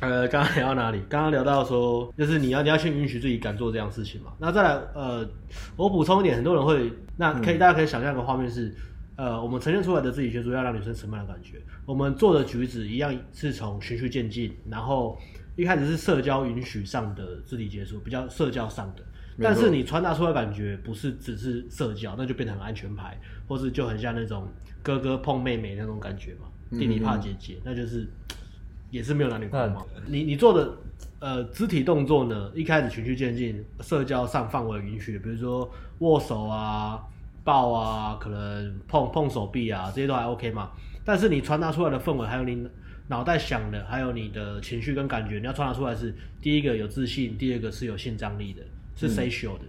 [0.00, 1.00] 呃，刚刚聊到哪里？
[1.08, 4.32] 刚刚聊到说，就是你要你要先允许自己敢做这样事情嘛。
[4.38, 5.28] 那再来，呃，
[5.76, 8.74] 我补充一点，很多人会，那可以、嗯、大家可以想象一个画面是，
[9.16, 11.58] 呃，我们呈现出来的肢体接触要让女生什么样的感觉？
[11.86, 15.18] 我们做的举止一样是从循序渐进，然后。
[15.56, 19.02] 一开始是社交允许上的肢体接触，比较社交上的，
[19.40, 24.48] 但是你传达出来的感觉不是只是社交，那就变成安全牌，或是就很像那种
[24.82, 28.08] 哥哥碰妹妹那种感觉嘛，弟弟怕姐姐，那就是
[28.90, 29.84] 也是没有男女朋友嘛。
[29.96, 30.74] 嗯、你你做的
[31.18, 36.98] 呃肢体动作呢，一开始循序渐进，社交上范围允许的，比如说握手啊，
[37.44, 40.70] 抱啊，可能碰碰手臂啊，这些都还 OK 嘛。
[41.04, 42.66] 但是你传达出来的氛围，还有你
[43.12, 48.62] 脑袋想的，还有你的情绪跟感觉，你要传达出来是第一个有自信，第二个是有性张力的，
[48.96, 49.64] 是 sexual 的。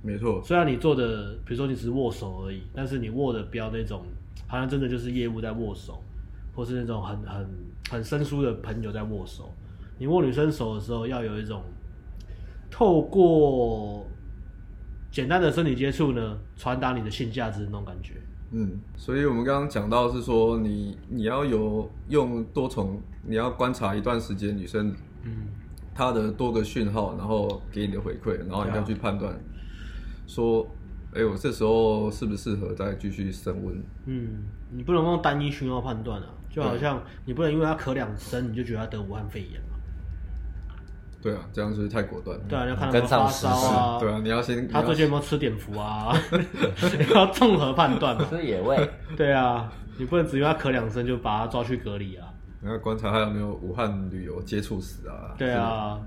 [0.00, 0.42] 没错。
[0.42, 4.06] 虽然你做的，比如说你只是握手而已，但是你握的不要那种，
[4.46, 6.02] 好像真的就是业务在握手，
[6.54, 7.46] 或是那种很很
[7.90, 9.52] 很生疏的朋友在握手。
[9.98, 11.62] 你握女生手的时候，要有一种
[12.70, 14.06] 透过
[15.10, 18.14] 简单的身体接触呢，传达你的性价值的那种感觉。
[18.50, 25.48] 嗯，所以我们刚刚讲到是说你，你你要有用多重，你要观察一段时间女生，嗯，
[25.94, 29.38] 她的多个讯号，然后给你的回馈，然后你要去判断，
[30.26, 30.66] 说，
[31.12, 33.82] 哎，我这时候适不适合再继续升温？
[34.06, 39.60] 嗯，你不能用单一讯号判断啊，就好像你不能因为她咳两声，你就觉得她得武汉肺炎。
[41.20, 42.38] 对啊，这样是太果断。
[42.48, 43.98] 对啊，要看他发烧啊。
[43.98, 44.68] 对啊，你要先。
[44.68, 46.16] 他最近有没有吃碘伏啊？
[46.30, 48.24] 你 要综合判断嘛。
[48.30, 48.90] 吃野味。
[49.16, 52.28] 对啊，你不能只因为他咳两声就把他抓去隔离啊。
[52.60, 55.34] 你要观察他有没有武汉旅游接触史啊。
[55.36, 55.98] 对啊。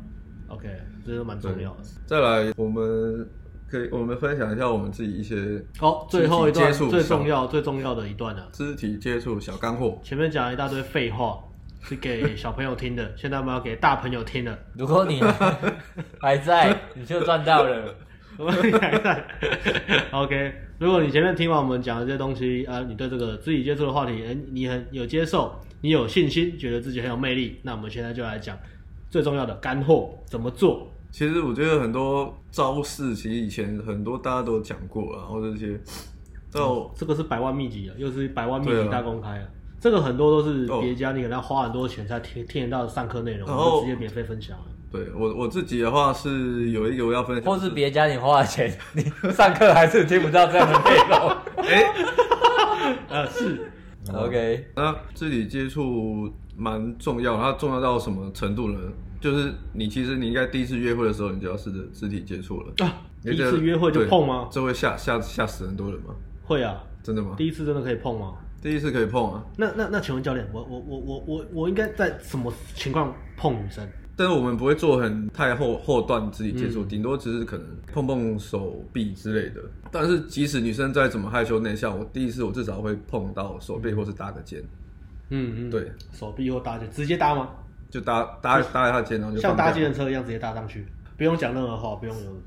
[0.48, 0.68] OK，
[1.06, 1.78] 这是蛮重要的。
[2.06, 3.30] 再来，我们
[3.70, 8.48] 可以我们分享一下我们自己一些哦，最后一段最重要最重要的一段了。
[8.52, 9.98] 肢体接触小干货。
[10.04, 11.38] 前面讲了一大堆废话。
[11.82, 14.58] 是给小朋友听的， 现在我们要给大朋友听了。
[14.74, 15.22] 如果你
[16.20, 17.96] 还在，你就赚到了。
[18.38, 19.26] 如果你还在，
[20.12, 20.54] OK。
[20.80, 28.58] 如果你前面听完我们讲的这些东西啊，你对这个肢体接触的话题，哎，你很有接受，你有信心，觉得自己很有魅力，那我们现在就来讲
[29.10, 30.92] 最重要的干货怎么做。
[31.12, 35.80] 其实我觉得很多招式，其实以前很多大家都讲过了，或者这些，
[36.54, 39.48] 哦，这个是百万秘籍啊，又是百万秘籍大公开啊。
[39.82, 44.56] 这个很多都是别家，你可能要花很多钱才听听得到的上课内容，然后直接免费分享。
[44.92, 51.30] 对我我自己的话是有一个我要分享，或是别家你花了钱，你上课还是听不到这样的内容。
[51.66, 53.72] 哎， 呃是
[54.14, 54.68] ，OK。
[54.76, 58.78] 那肢体接触蛮重要，它重要到什么程度呢？
[59.20, 62.72] 就是你其实你应该第一次约会的时候，你就要试着肢体接触了。
[62.86, 64.48] 啊，第一次约会就碰吗？
[64.52, 66.14] 这会吓吓吓死很多人吗？
[66.44, 67.34] 会啊，真的吗？
[67.36, 68.34] 第一次真的可以碰吗？
[68.62, 69.44] 第一次可以碰啊？
[69.58, 73.88] 那那那，请问教练，我我我我我我应该在什么情况碰女生？
[74.16, 79.62] 但是我们不会做很太后后段肢体接触，顶、嗯、多只是可能碰碰手臂之类的。
[79.92, 84.62] 但是即使女生再怎么害羞内向，我第一次我至少会碰到手臂或是搭个肩。
[85.30, 87.50] 嗯嗯，对，手臂或搭肩，直接搭吗？
[87.90, 90.86] 就搭搭搭在她肩上，就像搭计程车一样直接搭上去，
[91.18, 92.38] 不用讲任何话，不用有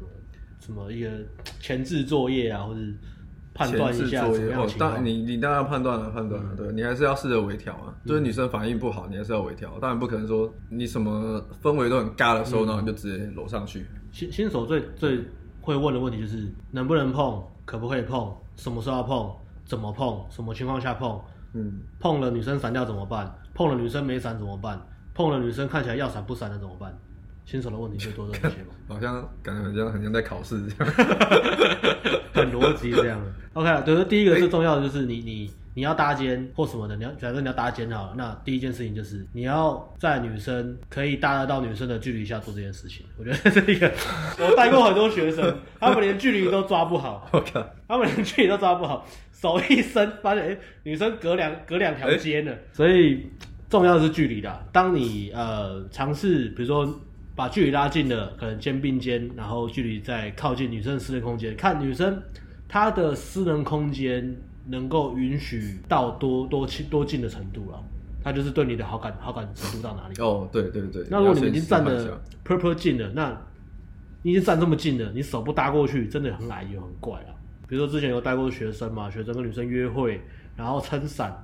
[0.60, 1.10] 什么一个
[1.58, 2.80] 前置作业啊，或者。
[3.54, 7.94] 判断一下，哦，当然你你当然要判断了，判断了，对，你还是要试着微调啊。
[8.04, 9.78] 就是女生反应不好，你还是要微调。
[9.80, 13.86] 当然不可能说你什么氛围都很尬的时候，然后你就直接搂上去。
[14.10, 15.20] 新新手最最
[15.60, 19.32] 会问的问题就是能不能碰，可不可以碰，什么时候要碰，
[19.64, 21.20] 怎么碰，什么情况下碰。
[21.52, 23.32] 嗯，碰了女生闪掉怎么办？
[23.54, 24.80] 碰了女生没闪怎么办？
[25.14, 26.92] 碰了女生看起来要闪不闪的怎么办？
[27.44, 28.74] 新手的问题最多这些吗？
[28.88, 30.94] 好像感觉很像很像在考试这样，
[32.32, 33.20] 很逻辑这样。
[33.52, 43.06] OK，就是，第一个最重要的就是你你你要搭肩或什么的，你要假设你要搭肩好了，那第一件事情就是你要在女生可以搭得到女生的距离下做这件事情。
[43.18, 43.90] 我觉得这一个，
[44.40, 47.28] 我带过很多学生，他们连距离都抓不好。
[47.32, 52.52] OK，他们连距离都抓不好，手一伸发现哎，女生隔两隔两条肩了。
[52.72, 53.26] 所以
[53.68, 54.66] 重要的是距离的。
[54.72, 57.00] 当你呃尝试，比如说。
[57.36, 62.22] 把距离拉近了，可能肩并肩，然后距离再靠近女生的私人空间，看女生
[62.68, 64.36] 她的私人空间
[64.68, 67.82] 能够允许到多多近多近的程度了，
[68.22, 70.14] 她就是对你的好感好感程度到哪里？
[70.22, 71.04] 哦，对对对。
[71.10, 73.36] 那如果你们已经站的 purple 近了，那
[74.22, 77.34] 你已经站这么近了，你手不搭过去，真的很矮又很怪啊。
[77.66, 80.20] 比如说之前有带过学生嘛，学生跟女生约会，
[80.54, 81.36] 然后撑伞，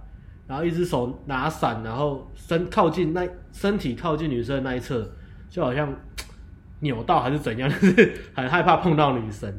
[0.46, 5.10] 然后一只手拿伞，然后身靠近那身体靠近女生的那一侧。
[5.50, 5.94] 就好像
[6.80, 9.52] 扭到还是怎样， 就是很害怕碰到女生，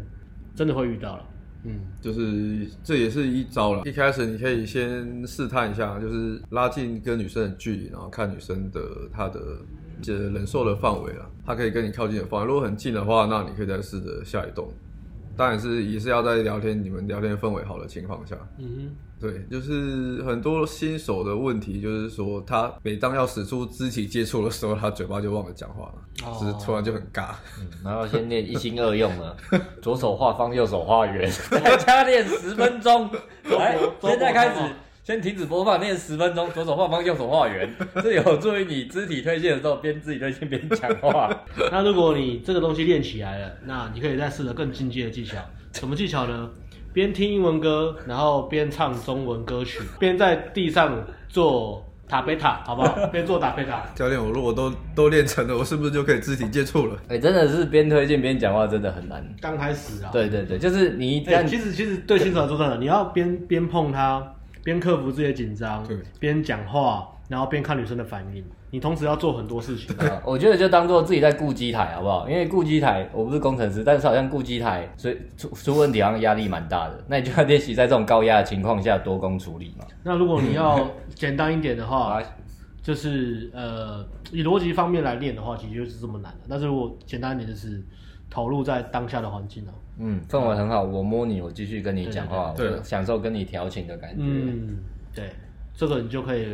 [0.55, 1.25] 真的会遇到了。
[1.63, 3.83] 嗯，就是这也是一招了。
[3.85, 8.81] 一开始你可以先试探一下，就是拉近跟女生的距离，然后看女生的
[9.13, 9.39] 她的
[10.01, 11.29] 这忍受的范围了。
[11.45, 14.73] 她可以跟你靠近的范围，如果很近的话，那你可以再试着下一动。
[15.37, 18.35] 当然是也是要在聊天，你们聊天氛围好的情况下。
[18.57, 27.35] 嗯哼，对，就是很多新手的问题，就是说他每当要使出肢体接触的时候，他嘴巴就忘了讲话了，哦、就是突然就很尬。
[27.59, 29.35] 嗯，然后先练一心二用了，
[29.81, 33.09] 左手画方，右手画圆，再加练十分钟。
[33.43, 34.71] 来， 现在开始。
[35.11, 37.69] 先停止播放，练十分钟， 左手画方，右手画圆，
[38.01, 41.29] 这有助于你肢体推进的时候边肢体推进边讲话。
[41.69, 45.37] 那如果你这个东西练起来了，那你可以再试着更进阶的技巧。
[45.73, 46.49] 什么技巧呢？
[46.93, 52.95] 边听英文歌，然后边唱中文歌曲，边在地上做塔贝塔，好不好？
[53.11, 53.83] 边做塔贝塔。
[53.93, 56.95] 教练，我如果都都练成了，我是不是就可以肢体接触了？
[57.09, 59.21] 哎、欸，真的是边推进边讲话，真的很难。
[59.41, 60.09] 刚开始啊。
[60.13, 61.43] 对对对，就是你一、欸。
[61.43, 65.85] 其实其实对新手来说真的，你要边边碰它，边克服自己的紧张，
[66.19, 68.43] 边讲话，然后边看女生的反应。
[68.73, 69.93] 你同时要做很多事情，
[70.23, 72.29] 我觉得就当做自己在顾机台，好不好？
[72.29, 77.03] 因为顾机台，我不是工程师，但是好像顾机台，所以出出问题好像压力蛮大的。
[77.07, 79.85] 那你就要练习在这种高压的情况下多工处理嘛。
[80.03, 82.23] 那如果你要简单一点的话，
[82.81, 86.39] 就是呃，以逻辑方面来练的话，其实就是这么难的。
[86.49, 87.83] 但是如果简单一点，就是
[88.31, 89.73] 投入在当下的环境啊。
[89.99, 94.23] 嗯，氛围很好，我摸你，我继续跟你讲话，对，对，对，对，享受跟你调情的感觉。
[94.23, 94.79] 嗯，
[95.13, 95.29] 对，
[95.75, 96.47] 这个你就可以。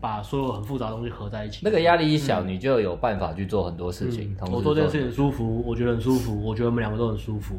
[0.00, 4.32] 把所有很复杂的东西合在一起，那个压力一小，嗯，你就有办法去做很多事情。
[4.40, 7.56] 嗯、我做这件事情很舒服，我觉得很舒服，我觉得我们两个都很舒服。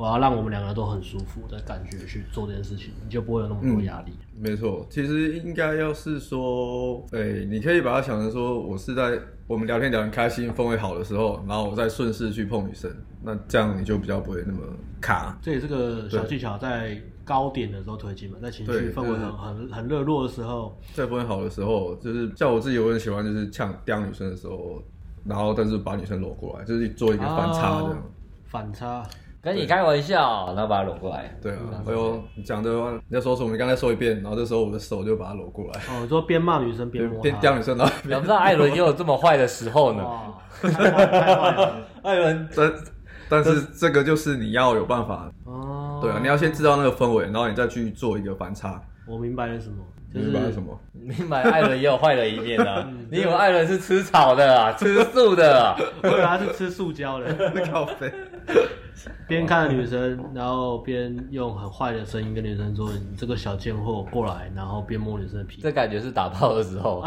[0.00, 4.12] 我要让我们两个都很舒服的感觉去做这件事情，你就不会有那么多压力。
[4.34, 12.90] 嗯、没错，其实应该要是说，哎、欸，你可以把它想成说，我是在我们聊天聊得开心、氛围好的时候，然后我再顺势去碰女生，
[13.22, 14.60] 那这样你就比较不会那么
[15.02, 15.38] 卡。
[15.42, 24.82] 这也是个小技巧，在高点的时候推进嘛，在情绪氛围很很很热络的时候，在氛围好的时候，就是像我自己，我很喜欢就是呛刁女生的时候，
[25.26, 27.98] 然后但是把女生搂过来，就是做一个反差这样。
[27.98, 28.02] 哦、
[28.46, 29.06] 反差。
[29.42, 31.34] 跟你开玩笑，然后把他搂过来。
[31.40, 33.50] 对啊，哎呦，你讲的话，你要说什么？
[33.50, 35.80] 你刚才说一遍，然后这时候我的手就把他搂过来。
[35.88, 40.06] 哦，说边骂女生边摸，边刁女生，然后想不到艾伦也有这么坏的时候呢。
[42.02, 42.48] 艾伦。
[42.54, 42.72] 但
[43.30, 45.32] 但是这个就是你要有办法。
[45.44, 46.00] 哦。
[46.02, 48.80] 对啊，你要先知道那个氛围，然后你再去做一个反差。
[49.06, 49.76] 我明白了什么？
[50.12, 50.78] 明白了什么？
[50.92, 52.86] 明白，艾伦也有坏的一面啊。
[53.10, 54.72] 你以为艾伦是吃草的啊？
[54.72, 55.76] 吃素的啊？
[56.02, 57.32] 我以为他是吃塑胶的。
[57.70, 58.12] 靠北。
[59.26, 65.62] 边看女生，然后边用很坏的声音跟女生说：“你这个小贱货，过来！”然后边摸女生的皮。
[65.62, 67.02] 这感觉是打炮的时候，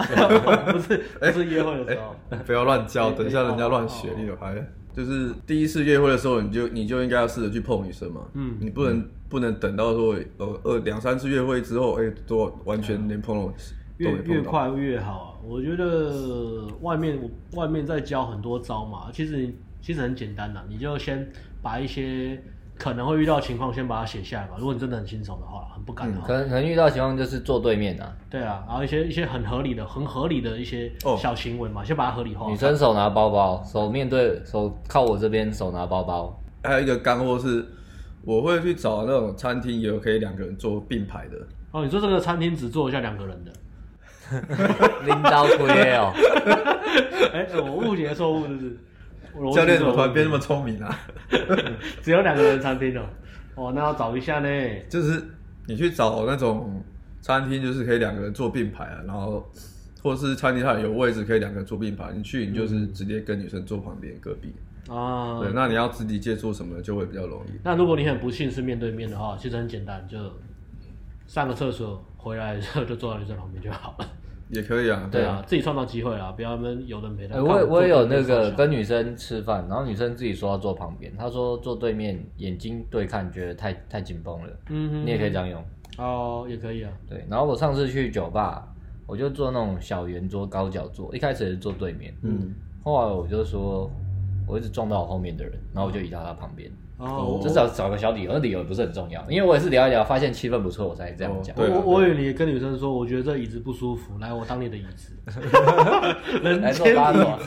[0.72, 2.16] 不是，不是约会的时候。
[2.30, 4.56] 欸欸、不要乱教，等一下人家乱学，你有拍。
[4.96, 8.22] 就是第一次约会的时候，你就你就应该要试着去碰女生嘛。
[8.34, 8.56] 嗯。
[8.60, 13.54] 你不能、嗯、不能等到说呃呃两三次约会之后，哎、欸，都完全连碰都
[13.98, 15.28] 越越快越好啊！
[15.46, 17.20] 我觉得外面
[17.54, 21.28] 外面在教很多招嘛，其实其实很简单的，你就先。
[21.64, 22.44] 把一些
[22.84, 24.56] 可能会遇到情况先把它写下来吧。
[24.60, 28.14] 如果你真的很新手的话，很不敢的话，可能可能遇到情况就是坐对面啊。
[28.30, 32.50] 对啊，然后一些一些很合理的、很合理的一些小行为嘛，哦、先把它合理化。
[32.50, 36.38] 女生手拿包包，手面对手靠我这边，手拿包包。
[36.62, 37.66] 还有一个干货是，
[38.26, 41.38] 我会去找那种餐厅也有可以两个人坐并排的。
[41.72, 43.52] 哦，你说这个餐厅只坐一下两个人的？
[45.06, 46.12] 领导亏哦。
[47.32, 48.78] 哎、欸，我误解错误是不是？
[49.54, 51.00] 教练怎么突然变那么聪明啊？
[52.02, 53.06] 只有两个人餐厅哦，
[53.56, 54.50] 哦，那要找一下呢。
[54.90, 55.24] 就是
[55.68, 56.84] 你去找那种
[57.22, 59.44] 餐厅，就是可以两个人坐并排啊，然后
[60.02, 64.54] 或者是餐厅它有位置可以两个人坐并排，你去你就是直接跟女生坐旁边隔壁
[64.90, 65.40] 啊。
[65.40, 67.52] 对，那你要肢体接触什么的就会比较容易。
[67.64, 70.18] 那如果你很不幸是面对面的话，其实很简单，就
[71.26, 74.06] 上个厕所回来之后就坐在女生旁边就好了。
[74.54, 77.42] 也可以啊，对啊，自己创造机会啊，不要他们有人陪他。
[77.42, 84.54] 我也我也有那个跟女生吃饭，然后女生自己说要坐旁边，她说坐对面眼睛对看，觉得太太紧绷了。
[84.70, 85.64] 嗯哼，你也可以这样用。
[85.98, 86.92] 哦，也可以啊。
[87.10, 88.68] 对，然后我上次去酒吧，
[89.08, 93.90] 我就坐那种小圆桌高脚座，一开始也是坐对面，嗯，后来我就说
[94.48, 96.72] 我一直撞到我后面的人，然后我就移到他旁边。
[97.04, 101.56] 哦，至少找个小理由，那理由也不是很重要，因为我也是聊一聊，发现气氛不错，我才这样讲。
[101.58, 105.12] 我我以为你跟女生说，我觉得这椅子不舒服，来，我当你的椅子。
[106.62, 107.40] 来坐八座，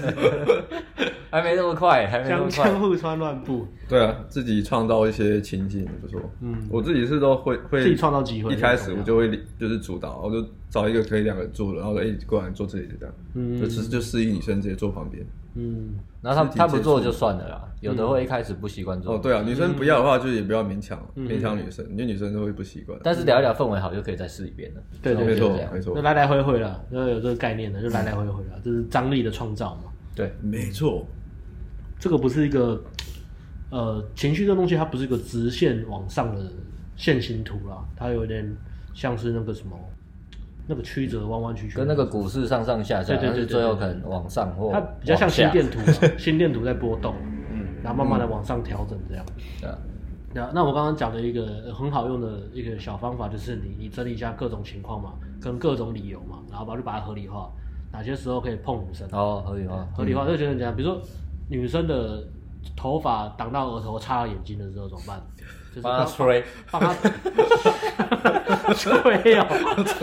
[1.31, 2.51] 还没那么快，还没那么快。
[2.51, 3.67] 相互穿乱步。
[3.87, 6.19] 对啊，自己创造一些情境不错。
[6.41, 8.55] 嗯，我自己是都会会自己创造机会。
[8.55, 13.15] 一开始我就会就是主导，我就找一个可以两个人坐的，然后哎过来坐这里就这样。
[13.35, 15.23] 嗯，就就示意女生直接坐旁边。
[15.59, 19.15] 嗯，然后他他不做就算了啦，有的会一开始不习惯做。
[19.15, 22.99] 哦，对啊，女生不要的话，就也不要勉强，勉强女生，因为女生都会不习惯。
[23.03, 24.83] 但是聊一聊氛围好，就可以再试一遍了。
[25.01, 29.85] 对对，没错没错，就来来回回了，就有这个概念的，就来来回回了，这是张力的创造嘛。
[30.15, 31.07] 对，没错，
[31.99, 32.83] 这个不是一个，
[33.71, 36.53] 呃，情绪这东西它不是一个直线往上的
[36.97, 38.55] 线形图啦，它有点
[38.93, 39.75] 像是那个什么。
[40.67, 45.79] 那个曲折弯弯曲曲，跟那个股市上上下下，对对对，最后可能往上或它比较像心电图，
[46.19, 47.15] 心电图在波动，
[47.53, 49.25] 嗯，然后慢慢的往上调整这样。
[49.61, 49.79] 对啊，
[50.35, 57.51] 那那我刚刚讲的一个很好用的一个小方法，就是你你整理一下各种情况嘛，跟各种理由嘛，然后把就把它合理化，
[57.93, 59.09] 哪些时候可以碰女生？
[59.13, 60.75] 哦，合理化，合理化就觉得怎样？
[60.75, 61.01] 比如说
[61.49, 62.27] 女生的
[62.77, 65.23] 头发挡到额头，插到眼睛的时候怎么办？
[65.83, 66.95] 帮她吹，帮他
[68.75, 69.47] 吹哦，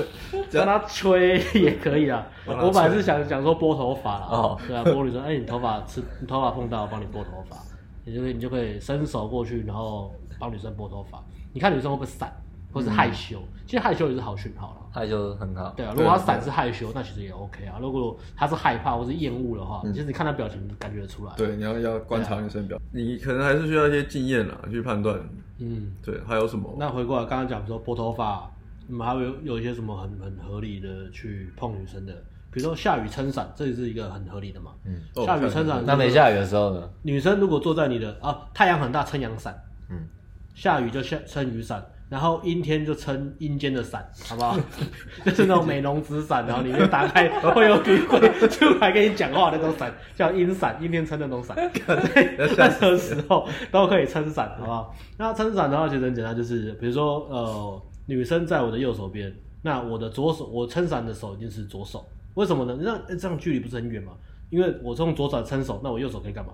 [0.51, 2.25] 让他吹也可以啊。
[2.45, 7.57] 我本来是想想说拨头发啦，哦，对啊，拨女生，哎，你头发吃，你头发碰到，我帮你拨头发，
[8.05, 12.31] 你就可以，你就可以伸手过去，然后帮女生拨头发，你看女生会不会闪？
[12.73, 14.77] 或是害羞，嗯、其实害羞也是好讯号了。
[14.91, 15.71] 害羞很好。
[15.77, 17.77] 对啊，如果她闪是害羞，那其实也 OK 啊。
[17.79, 21.31] 如果她是害怕或是厌恶的话，嗯、其实你看她表情感觉得出来。
[21.37, 25.19] 对，你要要观察女生表，啊、你可能还是需要一些经验啦，去判断。
[25.59, 26.75] 嗯，对，还有什么？
[26.79, 28.51] 那回过来刚刚讲说拨头发，
[28.87, 32.13] 你们还有有一些什么很很合理的去碰女生的，
[32.51, 34.71] 比如说下雨撑伞，这也是一个很合理的嘛。
[34.85, 35.83] 嗯，下雨撑伞。
[35.85, 36.89] 那没下雨的时候呢？
[37.01, 39.55] 女生如果坐在你的啊，太阳很大撑阳伞。
[39.89, 40.07] 嗯，
[40.53, 41.83] 下雨就下撑雨伞。
[42.09, 44.55] 然后阴天就撑阴间的伞，好不好？
[45.25, 48.19] 就是那种美容纸伞，然后里面打开会有鬼鬼
[48.49, 51.57] 出来跟你讲话的那种伞，叫阴伞，阴天撑那种伞。
[51.73, 54.95] 对，任 何时候都可以撑伞，好不好？
[55.17, 62.05] 那撑伞的话其实很简单，就是比如说呃，女生在我的右手边，那我的左手，我撑伞的手一定是左手。
[62.35, 62.77] 为什么呢？
[62.81, 64.13] 那这样距离不是很远吗？
[64.49, 66.53] 因为我从左手撑手，那我右手可以干嘛？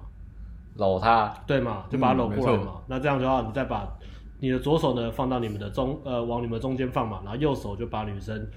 [0.76, 1.86] 搂她，对嘛？
[1.90, 2.82] 就把它搂过来嘛。
[2.88, 3.88] 那这样的话，你再把。
[4.42, 8.48] 你的左手呢，放到你们的中，呃，往你们中间放嘛，然后右手就把女生，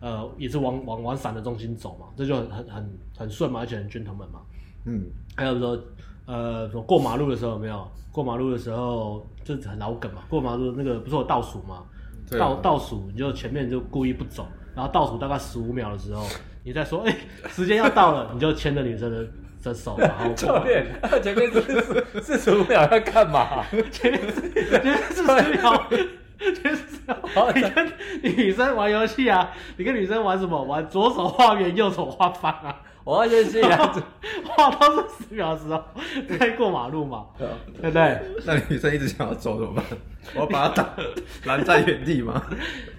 [0.00, 4.40] 呃，也是往往往伞的中心走嘛，这就很很很很顺嘛，而且很 gentleman 嘛。
[4.84, 5.04] 嗯。
[5.36, 5.78] 还有说，
[6.26, 7.88] 呃，过马路的时候有没有？
[8.10, 11.84] 过马路的时候就是很老梗嘛，过马路那个不是有倒数吗？
[12.30, 16.26] 对倒倒数，你就前面就故意不走，然后倒数大概十五秒的时候，
[16.64, 19.26] 你再说，哎、欸，时间要到了， 你就牵着女生的。
[19.60, 20.86] 的手，然后 教练，
[21.20, 23.66] 前面是四十五秒要干嘛？
[23.90, 24.22] 前面
[24.70, 25.90] 前面四十秒。
[27.54, 27.92] 你跟
[28.36, 29.50] 女生玩游戏啊？
[29.76, 30.62] 你跟女生玩什么？
[30.62, 32.80] 玩左手画圆，右手画方啊？
[33.04, 34.02] 我要先这样
[34.44, 35.82] 画到四十秒的时候
[36.38, 37.24] 再过马路嘛？
[37.38, 37.48] 对
[37.80, 38.20] 不对？
[38.44, 39.84] 那女生一直想要走怎么办？
[40.34, 40.90] 我要把她挡
[41.44, 42.42] 拦在原地嘛？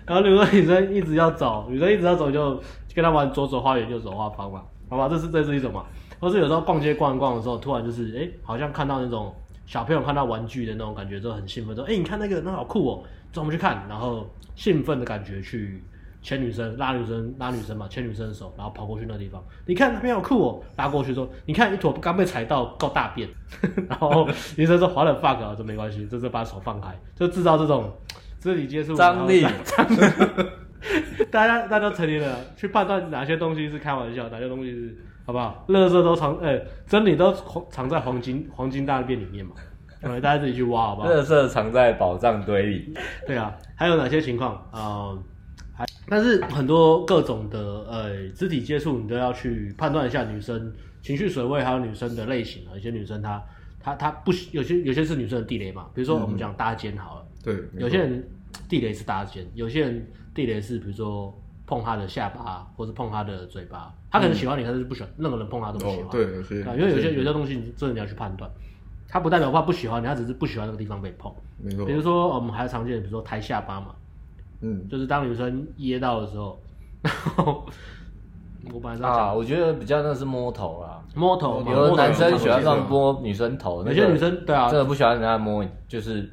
[0.07, 2.59] 然后如果女生一直要走，女生一直要走，就
[2.95, 4.63] 跟她玩左手画圆，右手画方嘛？
[4.89, 5.85] 好吧，这是这是一种嘛？
[6.19, 9.31] 或是有时候逛街逛一逛的时候，突然就是哎、欸，好像看到那种
[9.67, 13.03] 小朋友看到玩具的那种感觉，就很兴奋，说哎、欸，你看那个那好酷哦，走，
[13.35, 13.85] 我们去看。
[13.87, 15.83] 然后兴奋的感觉去
[16.21, 23.29] 牵女生、拉女生、拉女生嘛，牵女生的手，然后跑过去那个地方，你看那边好酷哦，拉过去说，你看一坨刚被踩到够大便，
[23.87, 24.27] 然后
[24.57, 27.91] 女生说滑了 fuck 啊，这没关系，这是把手放开，就制造这种
[28.39, 29.45] 肢体接触张力。
[31.31, 34.97] 大家大家都成年了，去判断哪些东西是开玩笑，哪些东西是。
[35.25, 35.63] 好不好？
[35.67, 37.31] 乐色都藏，哎、欸，真理都
[37.69, 39.51] 藏在黄金黄金大便里面嘛。
[40.01, 41.09] 大家自己去挖，好不好？
[41.09, 42.93] 乐色藏在宝藏堆里。
[43.27, 45.23] 对啊，还有哪些情况啊、呃？
[45.73, 52.71] 还，但是很多各种的呃肢体接触，你都要去判断一下女生情绪水位，还有女生的类型啊。
[52.73, 53.43] 有些女生她
[53.79, 55.87] 她她不喜，有些有些是女生的地雷嘛。
[55.93, 58.27] 比如说我们讲搭肩好了，对，有些人
[58.67, 61.37] 地雷是搭肩，有些人地雷是比如说。
[61.69, 66.09] 碰他的下巴，或是碰他的嘴巴，他可能喜欢你，但是不喜欢任何人碰他都不喜欢。
[66.09, 66.23] 对，
[66.75, 68.49] 因为有些有些东西，你真的你要去判断，
[69.09, 71.31] 他不代表他不喜欢你，他只是不喜欢那个地方被碰。
[71.57, 71.85] 没错。
[71.85, 73.87] 比如说我们还常见的，比如说抬下巴嘛，
[74.61, 76.59] 嗯，就是当女生噎到的时候，
[77.01, 77.65] 然 后
[78.73, 86.29] 我本来啊，我觉得比较那是摸头啦，摸头，有的男生喜欢乱摸女生头，有些女生对啊，真的不喜欢人家摸，就是。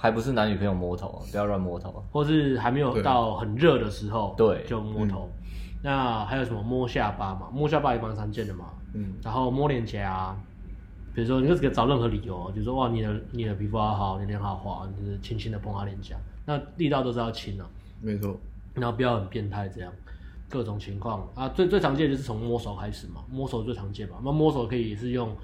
[0.00, 5.28] 还不是男女朋友摸头，不要乱摸头，或是还没有到很热的时候，对，就摸头。
[5.28, 5.50] 嗯、
[5.82, 7.48] 那还有什么摸下巴嘛？
[7.52, 8.66] 摸下巴也蛮常见的嘛。
[8.94, 10.36] 嗯，然后摸脸颊、啊，
[11.14, 17.70] 比如说你就是找任何理由，就是说哇，你的你的皮肤好好，你脸好滑，你就是轻轻的碰他脸颊，那力道都是要轻的、啊。
[18.00, 18.38] 没错。
[18.74, 19.92] 然后不要很变态这样，
[20.48, 24.16] 各种情况啊，最最常见的就是从摸手开始嘛，摸手最常见嘛。
[24.24, 25.34] 那摸手可以是用。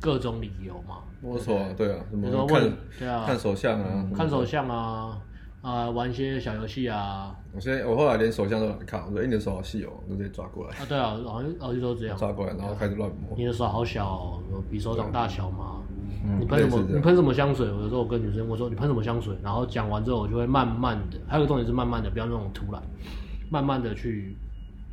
[0.00, 5.16] 各种理由嘛，摸手啊，对啊，什么看，对啊，看手相啊，看手相啊，
[5.62, 7.34] 啊，玩一些小游戏啊。
[7.54, 10.76] 我现在我后来连手相都来看，我说你的手好细哦，就直接抓过来。
[10.76, 13.36] 啊，对啊，然后然后就都这样抓过来，然后开始乱摸。
[13.36, 15.78] 你的手好小哦，比手掌大小嘛。
[16.38, 16.86] 你喷什么？
[16.92, 17.70] 你喷什么香水？
[17.70, 22.82] 我有时候我跟女生我说你喷什么香水，然后讲完之后我就会慢慢的，还有个重点是慢慢的，不要那种突然，
[23.48, 24.36] 慢慢的去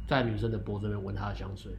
[0.07, 1.71] 在女生的脖子这边闻她的香水。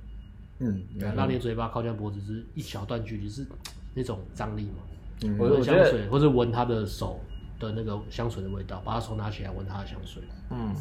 [0.58, 0.82] 嗯，
[1.16, 3.46] 让你嘴巴靠近脖子是一小段距离，是
[3.94, 4.82] 那种张力嘛？
[5.24, 7.18] 嗯，闻香水，或者闻她的手
[7.60, 10.20] 的那个香水的味道，把他手拿起来闻他的香水。
[10.50, 10.74] 嗯，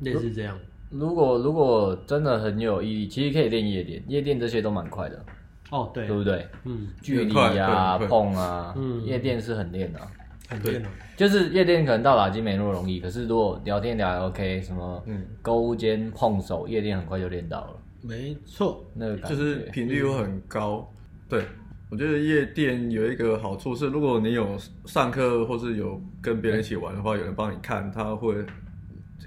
[0.00, 0.56] 类似这样。
[0.90, 5.24] 如果如果真的很有毅力，其实可以练夜店，夜店这些都蛮快的。
[5.70, 6.46] 哦，对，对不对？
[6.64, 10.00] 嗯，距离啊，碰啊，嗯，夜店是很练的，
[10.48, 10.88] 很练的。
[11.16, 17.76] 就是夜店可能到打机没那么容易，可是如果聊天聊还 OK，什么嗯，勾肩碰手，夜店很快就练到了。
[18.02, 20.86] 没错，那个就是频率又很高。
[20.92, 21.46] 嗯、对，
[21.94, 28.34] 我觉得夜店有一个好处是，如果你有上课或是有跟别人一起玩的话，有人帮你看，他会。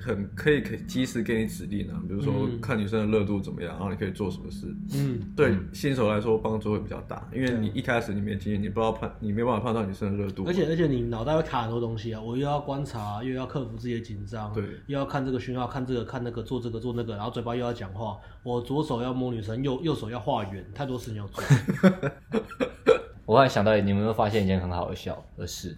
[0.08, 4.74] 很可以，可以及时给你指令啊，比如说看女生的热度怎么样，然后你可以做什么事。
[4.93, 10.45] 嗯，对新手来说帮助会比较大，因为你一开始你没经验，你不知道判，你没办法判断女生的热度。
[10.47, 21.43] 而且而且你脑袋会卡很多东西啊，我又要观察，又要克服自己的紧张，对，又要看这个讯号，看这个看那个，做这个做那个，然后嘴巴又要讲话，我左手要摸女生，右右手要画圆，太多事情要做。
[23.26, 25.78] 我突然想到，你们有没有发现一件很好笑的事？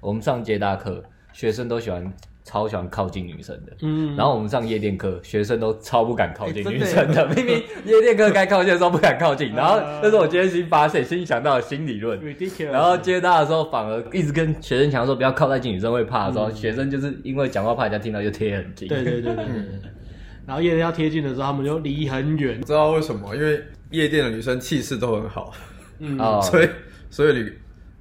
[0.00, 1.02] 我们上接大课，
[1.32, 2.14] 学生都喜欢。
[2.44, 12.20] 超喜欢靠近女生的，嗯，然后我们上夜店课，学生都超不敢靠近女生的，明明夜店课该靠近的时候不敢靠近，然后这是我今天新发现、新想到的新理论。
[12.70, 18.88] 然后接大的时候，反而一直跟学生强说不要靠太近，女生会怕的时候，学生就是因为讲话怕人家听到，就贴很近。
[18.88, 19.54] 对对对对对。
[20.46, 22.60] 然后夜店要贴近的时候，他们就离很远。
[22.60, 23.34] 不知道为什么？
[23.34, 23.58] 因为
[23.90, 25.50] 夜店的女生气势都很好，
[25.98, 26.68] 嗯，所以
[27.08, 27.50] 所以你。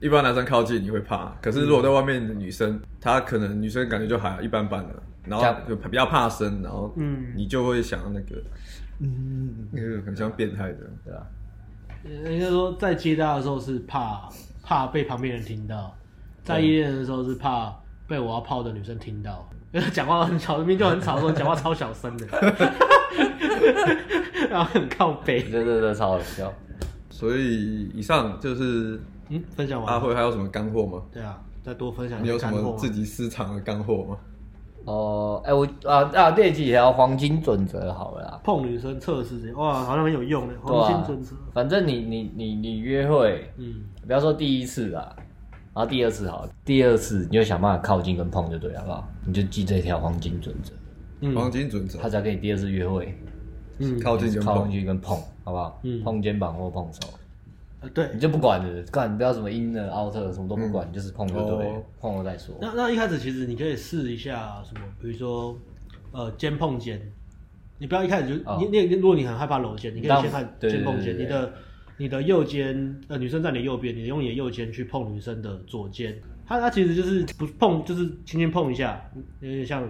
[0.04, 8.36] 一般男生靠近你会怕，可是如果在外面的女生，她可能女生感觉就还一般般了，然后就比较怕生，然后嗯，你就会想那个，
[9.00, 11.26] 嗯，那个很像变态的，对吧？
[12.04, 14.28] 人家说在接搭的时候是怕
[14.62, 15.96] 怕被旁边人听到，
[16.44, 17.74] 在夜店的时候是怕
[18.06, 22.28] 被我要泡的女生听到，因 为讲话很吵，明明就很吵，说讲话超小声的，
[24.52, 26.54] 然后很靠北，对对对，超好笑。
[27.10, 29.00] 所以以上就是。
[29.30, 29.94] 嗯，分享完。
[29.94, 31.02] 阿辉还有什么干货吗？
[31.12, 32.24] 对啊，再多分享一。
[32.24, 34.18] 你有什么自己私藏的干货吗？
[34.86, 38.42] 哦，哎，我啊啊，这几条黄金准则好了啦。
[38.44, 41.34] 碰女生测试，哇，好像很有用的黄金准则。
[41.54, 45.16] 反正你你你你约会，嗯，不要说第一次啊，
[45.74, 49.08] 然后第二次好，第二次你就想办法靠近跟碰就对了，好不好？
[49.26, 50.74] 你就记这条黄金准则。
[51.22, 51.98] 嗯，黄金准则。
[52.00, 53.18] 他才跟你第二次约会，
[53.78, 55.80] 嗯，靠近靠近跟碰，好不好？
[55.84, 57.00] 嗯，碰肩膀或碰手。
[57.90, 62.56] 对，你就不管了，干你不要什么 inner outer 什么都不管，嗯、就是碰就对，哦、碰了再说。
[62.62, 65.58] 那那一开始其实你可以试一下什么，比如说
[66.12, 67.02] 呃肩碰肩，
[67.78, 71.54] 你不要一开始就、哦、你你如果你很害怕搂肩，你可以先看肩碰肩，你的
[71.98, 79.02] 你的右肩呃女生在你右边，你用你的右肩去碰女生的左肩，它它其实就是不碰，就是轻轻碰一下，
[79.40, 79.90] 有点像。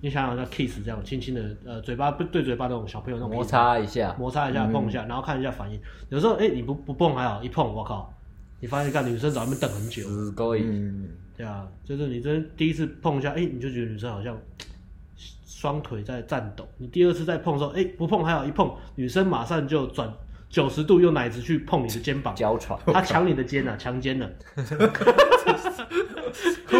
[0.00, 5.80] 你想想像 kiss 这样轻轻的，呃，嘴巴不对嘴巴那种小朋友那种摩擦一下，摩擦一下，碰一下，然后看一下反应。
[6.08, 8.12] 有时候，哎，你不不碰还好，一碰，我靠，
[8.60, 10.02] 你发现看女生在那边等很久。
[10.36, 10.64] 可以。
[11.36, 14.38] 对啊，就是你真第一次碰一下，哎，你就觉得女生好像
[15.46, 16.66] 双腿在颤抖。
[16.76, 20.12] 你第二次再碰的时候，哎，不碰还好，一碰，女生马上就转
[20.48, 24.30] 九十度，用奶子去碰你的肩膀，娇喘，她抢你的肩啊，强奸了。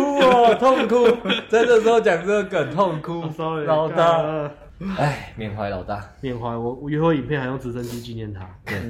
[0.09, 1.05] 哭哦，痛哭，
[1.49, 3.67] 在这时候讲这个梗，痛哭， sorry，。
[3.67, 4.51] 老大，
[4.97, 8.49] 哎，缅怀老大，缅怀我，我约会影片还用直升机纪念他。
[8.65, 8.81] 对，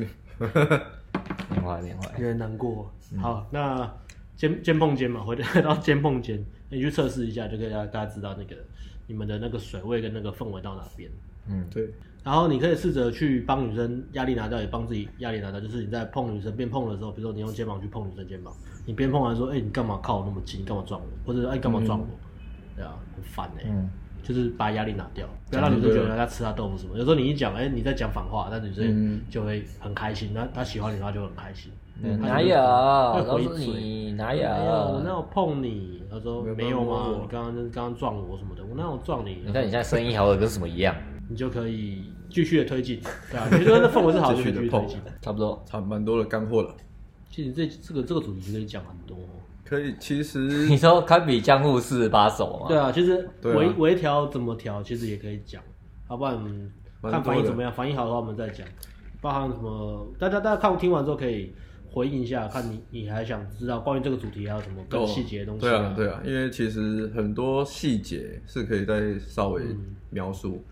[1.51, 2.91] 缅怀缅怀，有点难过。
[3.21, 3.91] 好，那
[4.37, 8.55] 肩肩碰肩嘛，回到肩碰肩， 你去测试一下，就可以让大家知道那个
[9.07, 11.11] 你们的那个水位跟那个氛围到哪边。
[11.49, 11.91] 嗯，对。
[12.25, 15.59] 然后你可以试着去帮女生压力拿掉，也帮自己压力拿掉。
[15.59, 18.53] 就是你在碰女生变碰的时候，比如说你用肩膀去碰女生肩膀，
[18.89, 20.63] 你边碰完说：“哎、欸，你干嘛靠我那么近？
[20.63, 21.07] 你干嘛撞我？
[21.27, 22.17] 或者哎，干、欸、嘛撞我？”嗯、
[22.77, 23.69] 对啊，很烦哎、欸。
[23.69, 23.91] 嗯，
[24.23, 26.97] 就是把压力拿掉，不要让女生觉得她吃她豆腐什么。
[26.97, 30.31] 有时候你一讲，哎、欸，你在讲反话，那女生就会很开心。
[30.33, 31.71] 那她喜欢你的话就很开心。
[32.03, 32.57] 嗯、哪有？
[32.57, 34.49] 告诉你哪有？
[34.49, 36.03] 我哪有碰你？
[36.11, 37.09] 他说没有吗？
[37.21, 38.63] 你刚刚刚刚撞我什么的？
[38.65, 39.43] 我哪有撞你？
[39.45, 40.97] 你看你现在声音好像跟什么一样？
[41.29, 42.99] 你就可以继续的推进，
[43.31, 46.75] 对啊，你觉得那氛围是好的， 继续的推进，差不多，差蛮多的干货了。
[47.31, 49.17] 其实这这个这个主题可以讲很多，
[49.65, 49.95] 可以。
[50.01, 52.69] 其实 你说堪比江户四十八手嘛？
[52.69, 55.63] 对啊，其实微微调怎么调，其实也可以讲。
[56.07, 56.73] 好不然
[57.03, 58.67] 看反应怎么样，反应好的话我们再讲。
[59.21, 60.07] 包含什么？
[60.19, 61.53] 大家大家看听完之后可以
[61.91, 65.61] 回应一下，看你你还想知道关于这个主题还有什么更细节的东西？
[65.61, 69.63] 对啊对啊，因为其实很多细节是可以再稍微
[70.11, 70.65] 描述。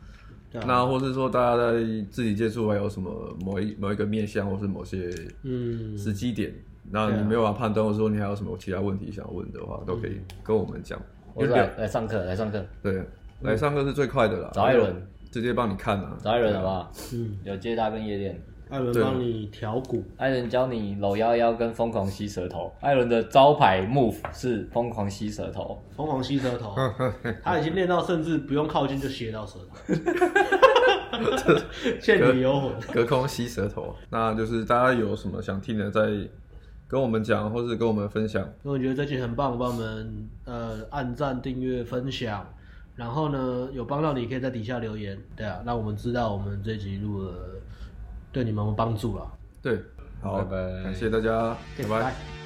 [0.52, 1.72] 那或是说，大家在
[2.10, 5.10] 自己接触还有什么某一某一个面向，或是某些
[5.42, 6.52] 嗯时机点，
[6.90, 11.00] 那你没有办法判断，或者说你还有什么其他问题想问的话，都可以跟我们讲。
[11.34, 12.64] 我来来上课，来上课。
[12.82, 13.02] 对，
[13.42, 14.50] 来上课是最快的啦。
[14.54, 14.94] 找艾伦，
[15.30, 16.16] 直接帮你看啊。
[16.22, 16.92] 找艾伦好不好？
[17.12, 18.40] 嗯，有接搭跟夜店。
[18.68, 22.72] 艾伦帮你调鼓，艾伦教你搂腰腰跟疯狂吸舌头。
[22.80, 26.74] 艾伦的招牌 move 是疯狂吸舌头，疯狂吸舌头，
[27.42, 29.94] 他已经练到甚至不用靠近就吸到舌头。
[32.00, 33.94] 倩女幽魂，隔空吸舌头。
[34.10, 36.00] 那就是大家有什么想听的，再
[36.88, 38.42] 跟我们讲，或是跟我们分享。
[38.64, 42.44] 如果觉得这集很棒，帮我们呃按赞、订阅、分享。
[42.96, 47.32] 然后呢，有帮到你，可以在底下留言，对啊，让我们知道我们这集录了。
[48.36, 49.26] 对你们有帮助了，
[49.62, 49.80] 对，
[50.20, 51.56] 好，拜拜，感谢大家，
[51.88, 51.88] 拜。
[51.88, 52.45] 拜。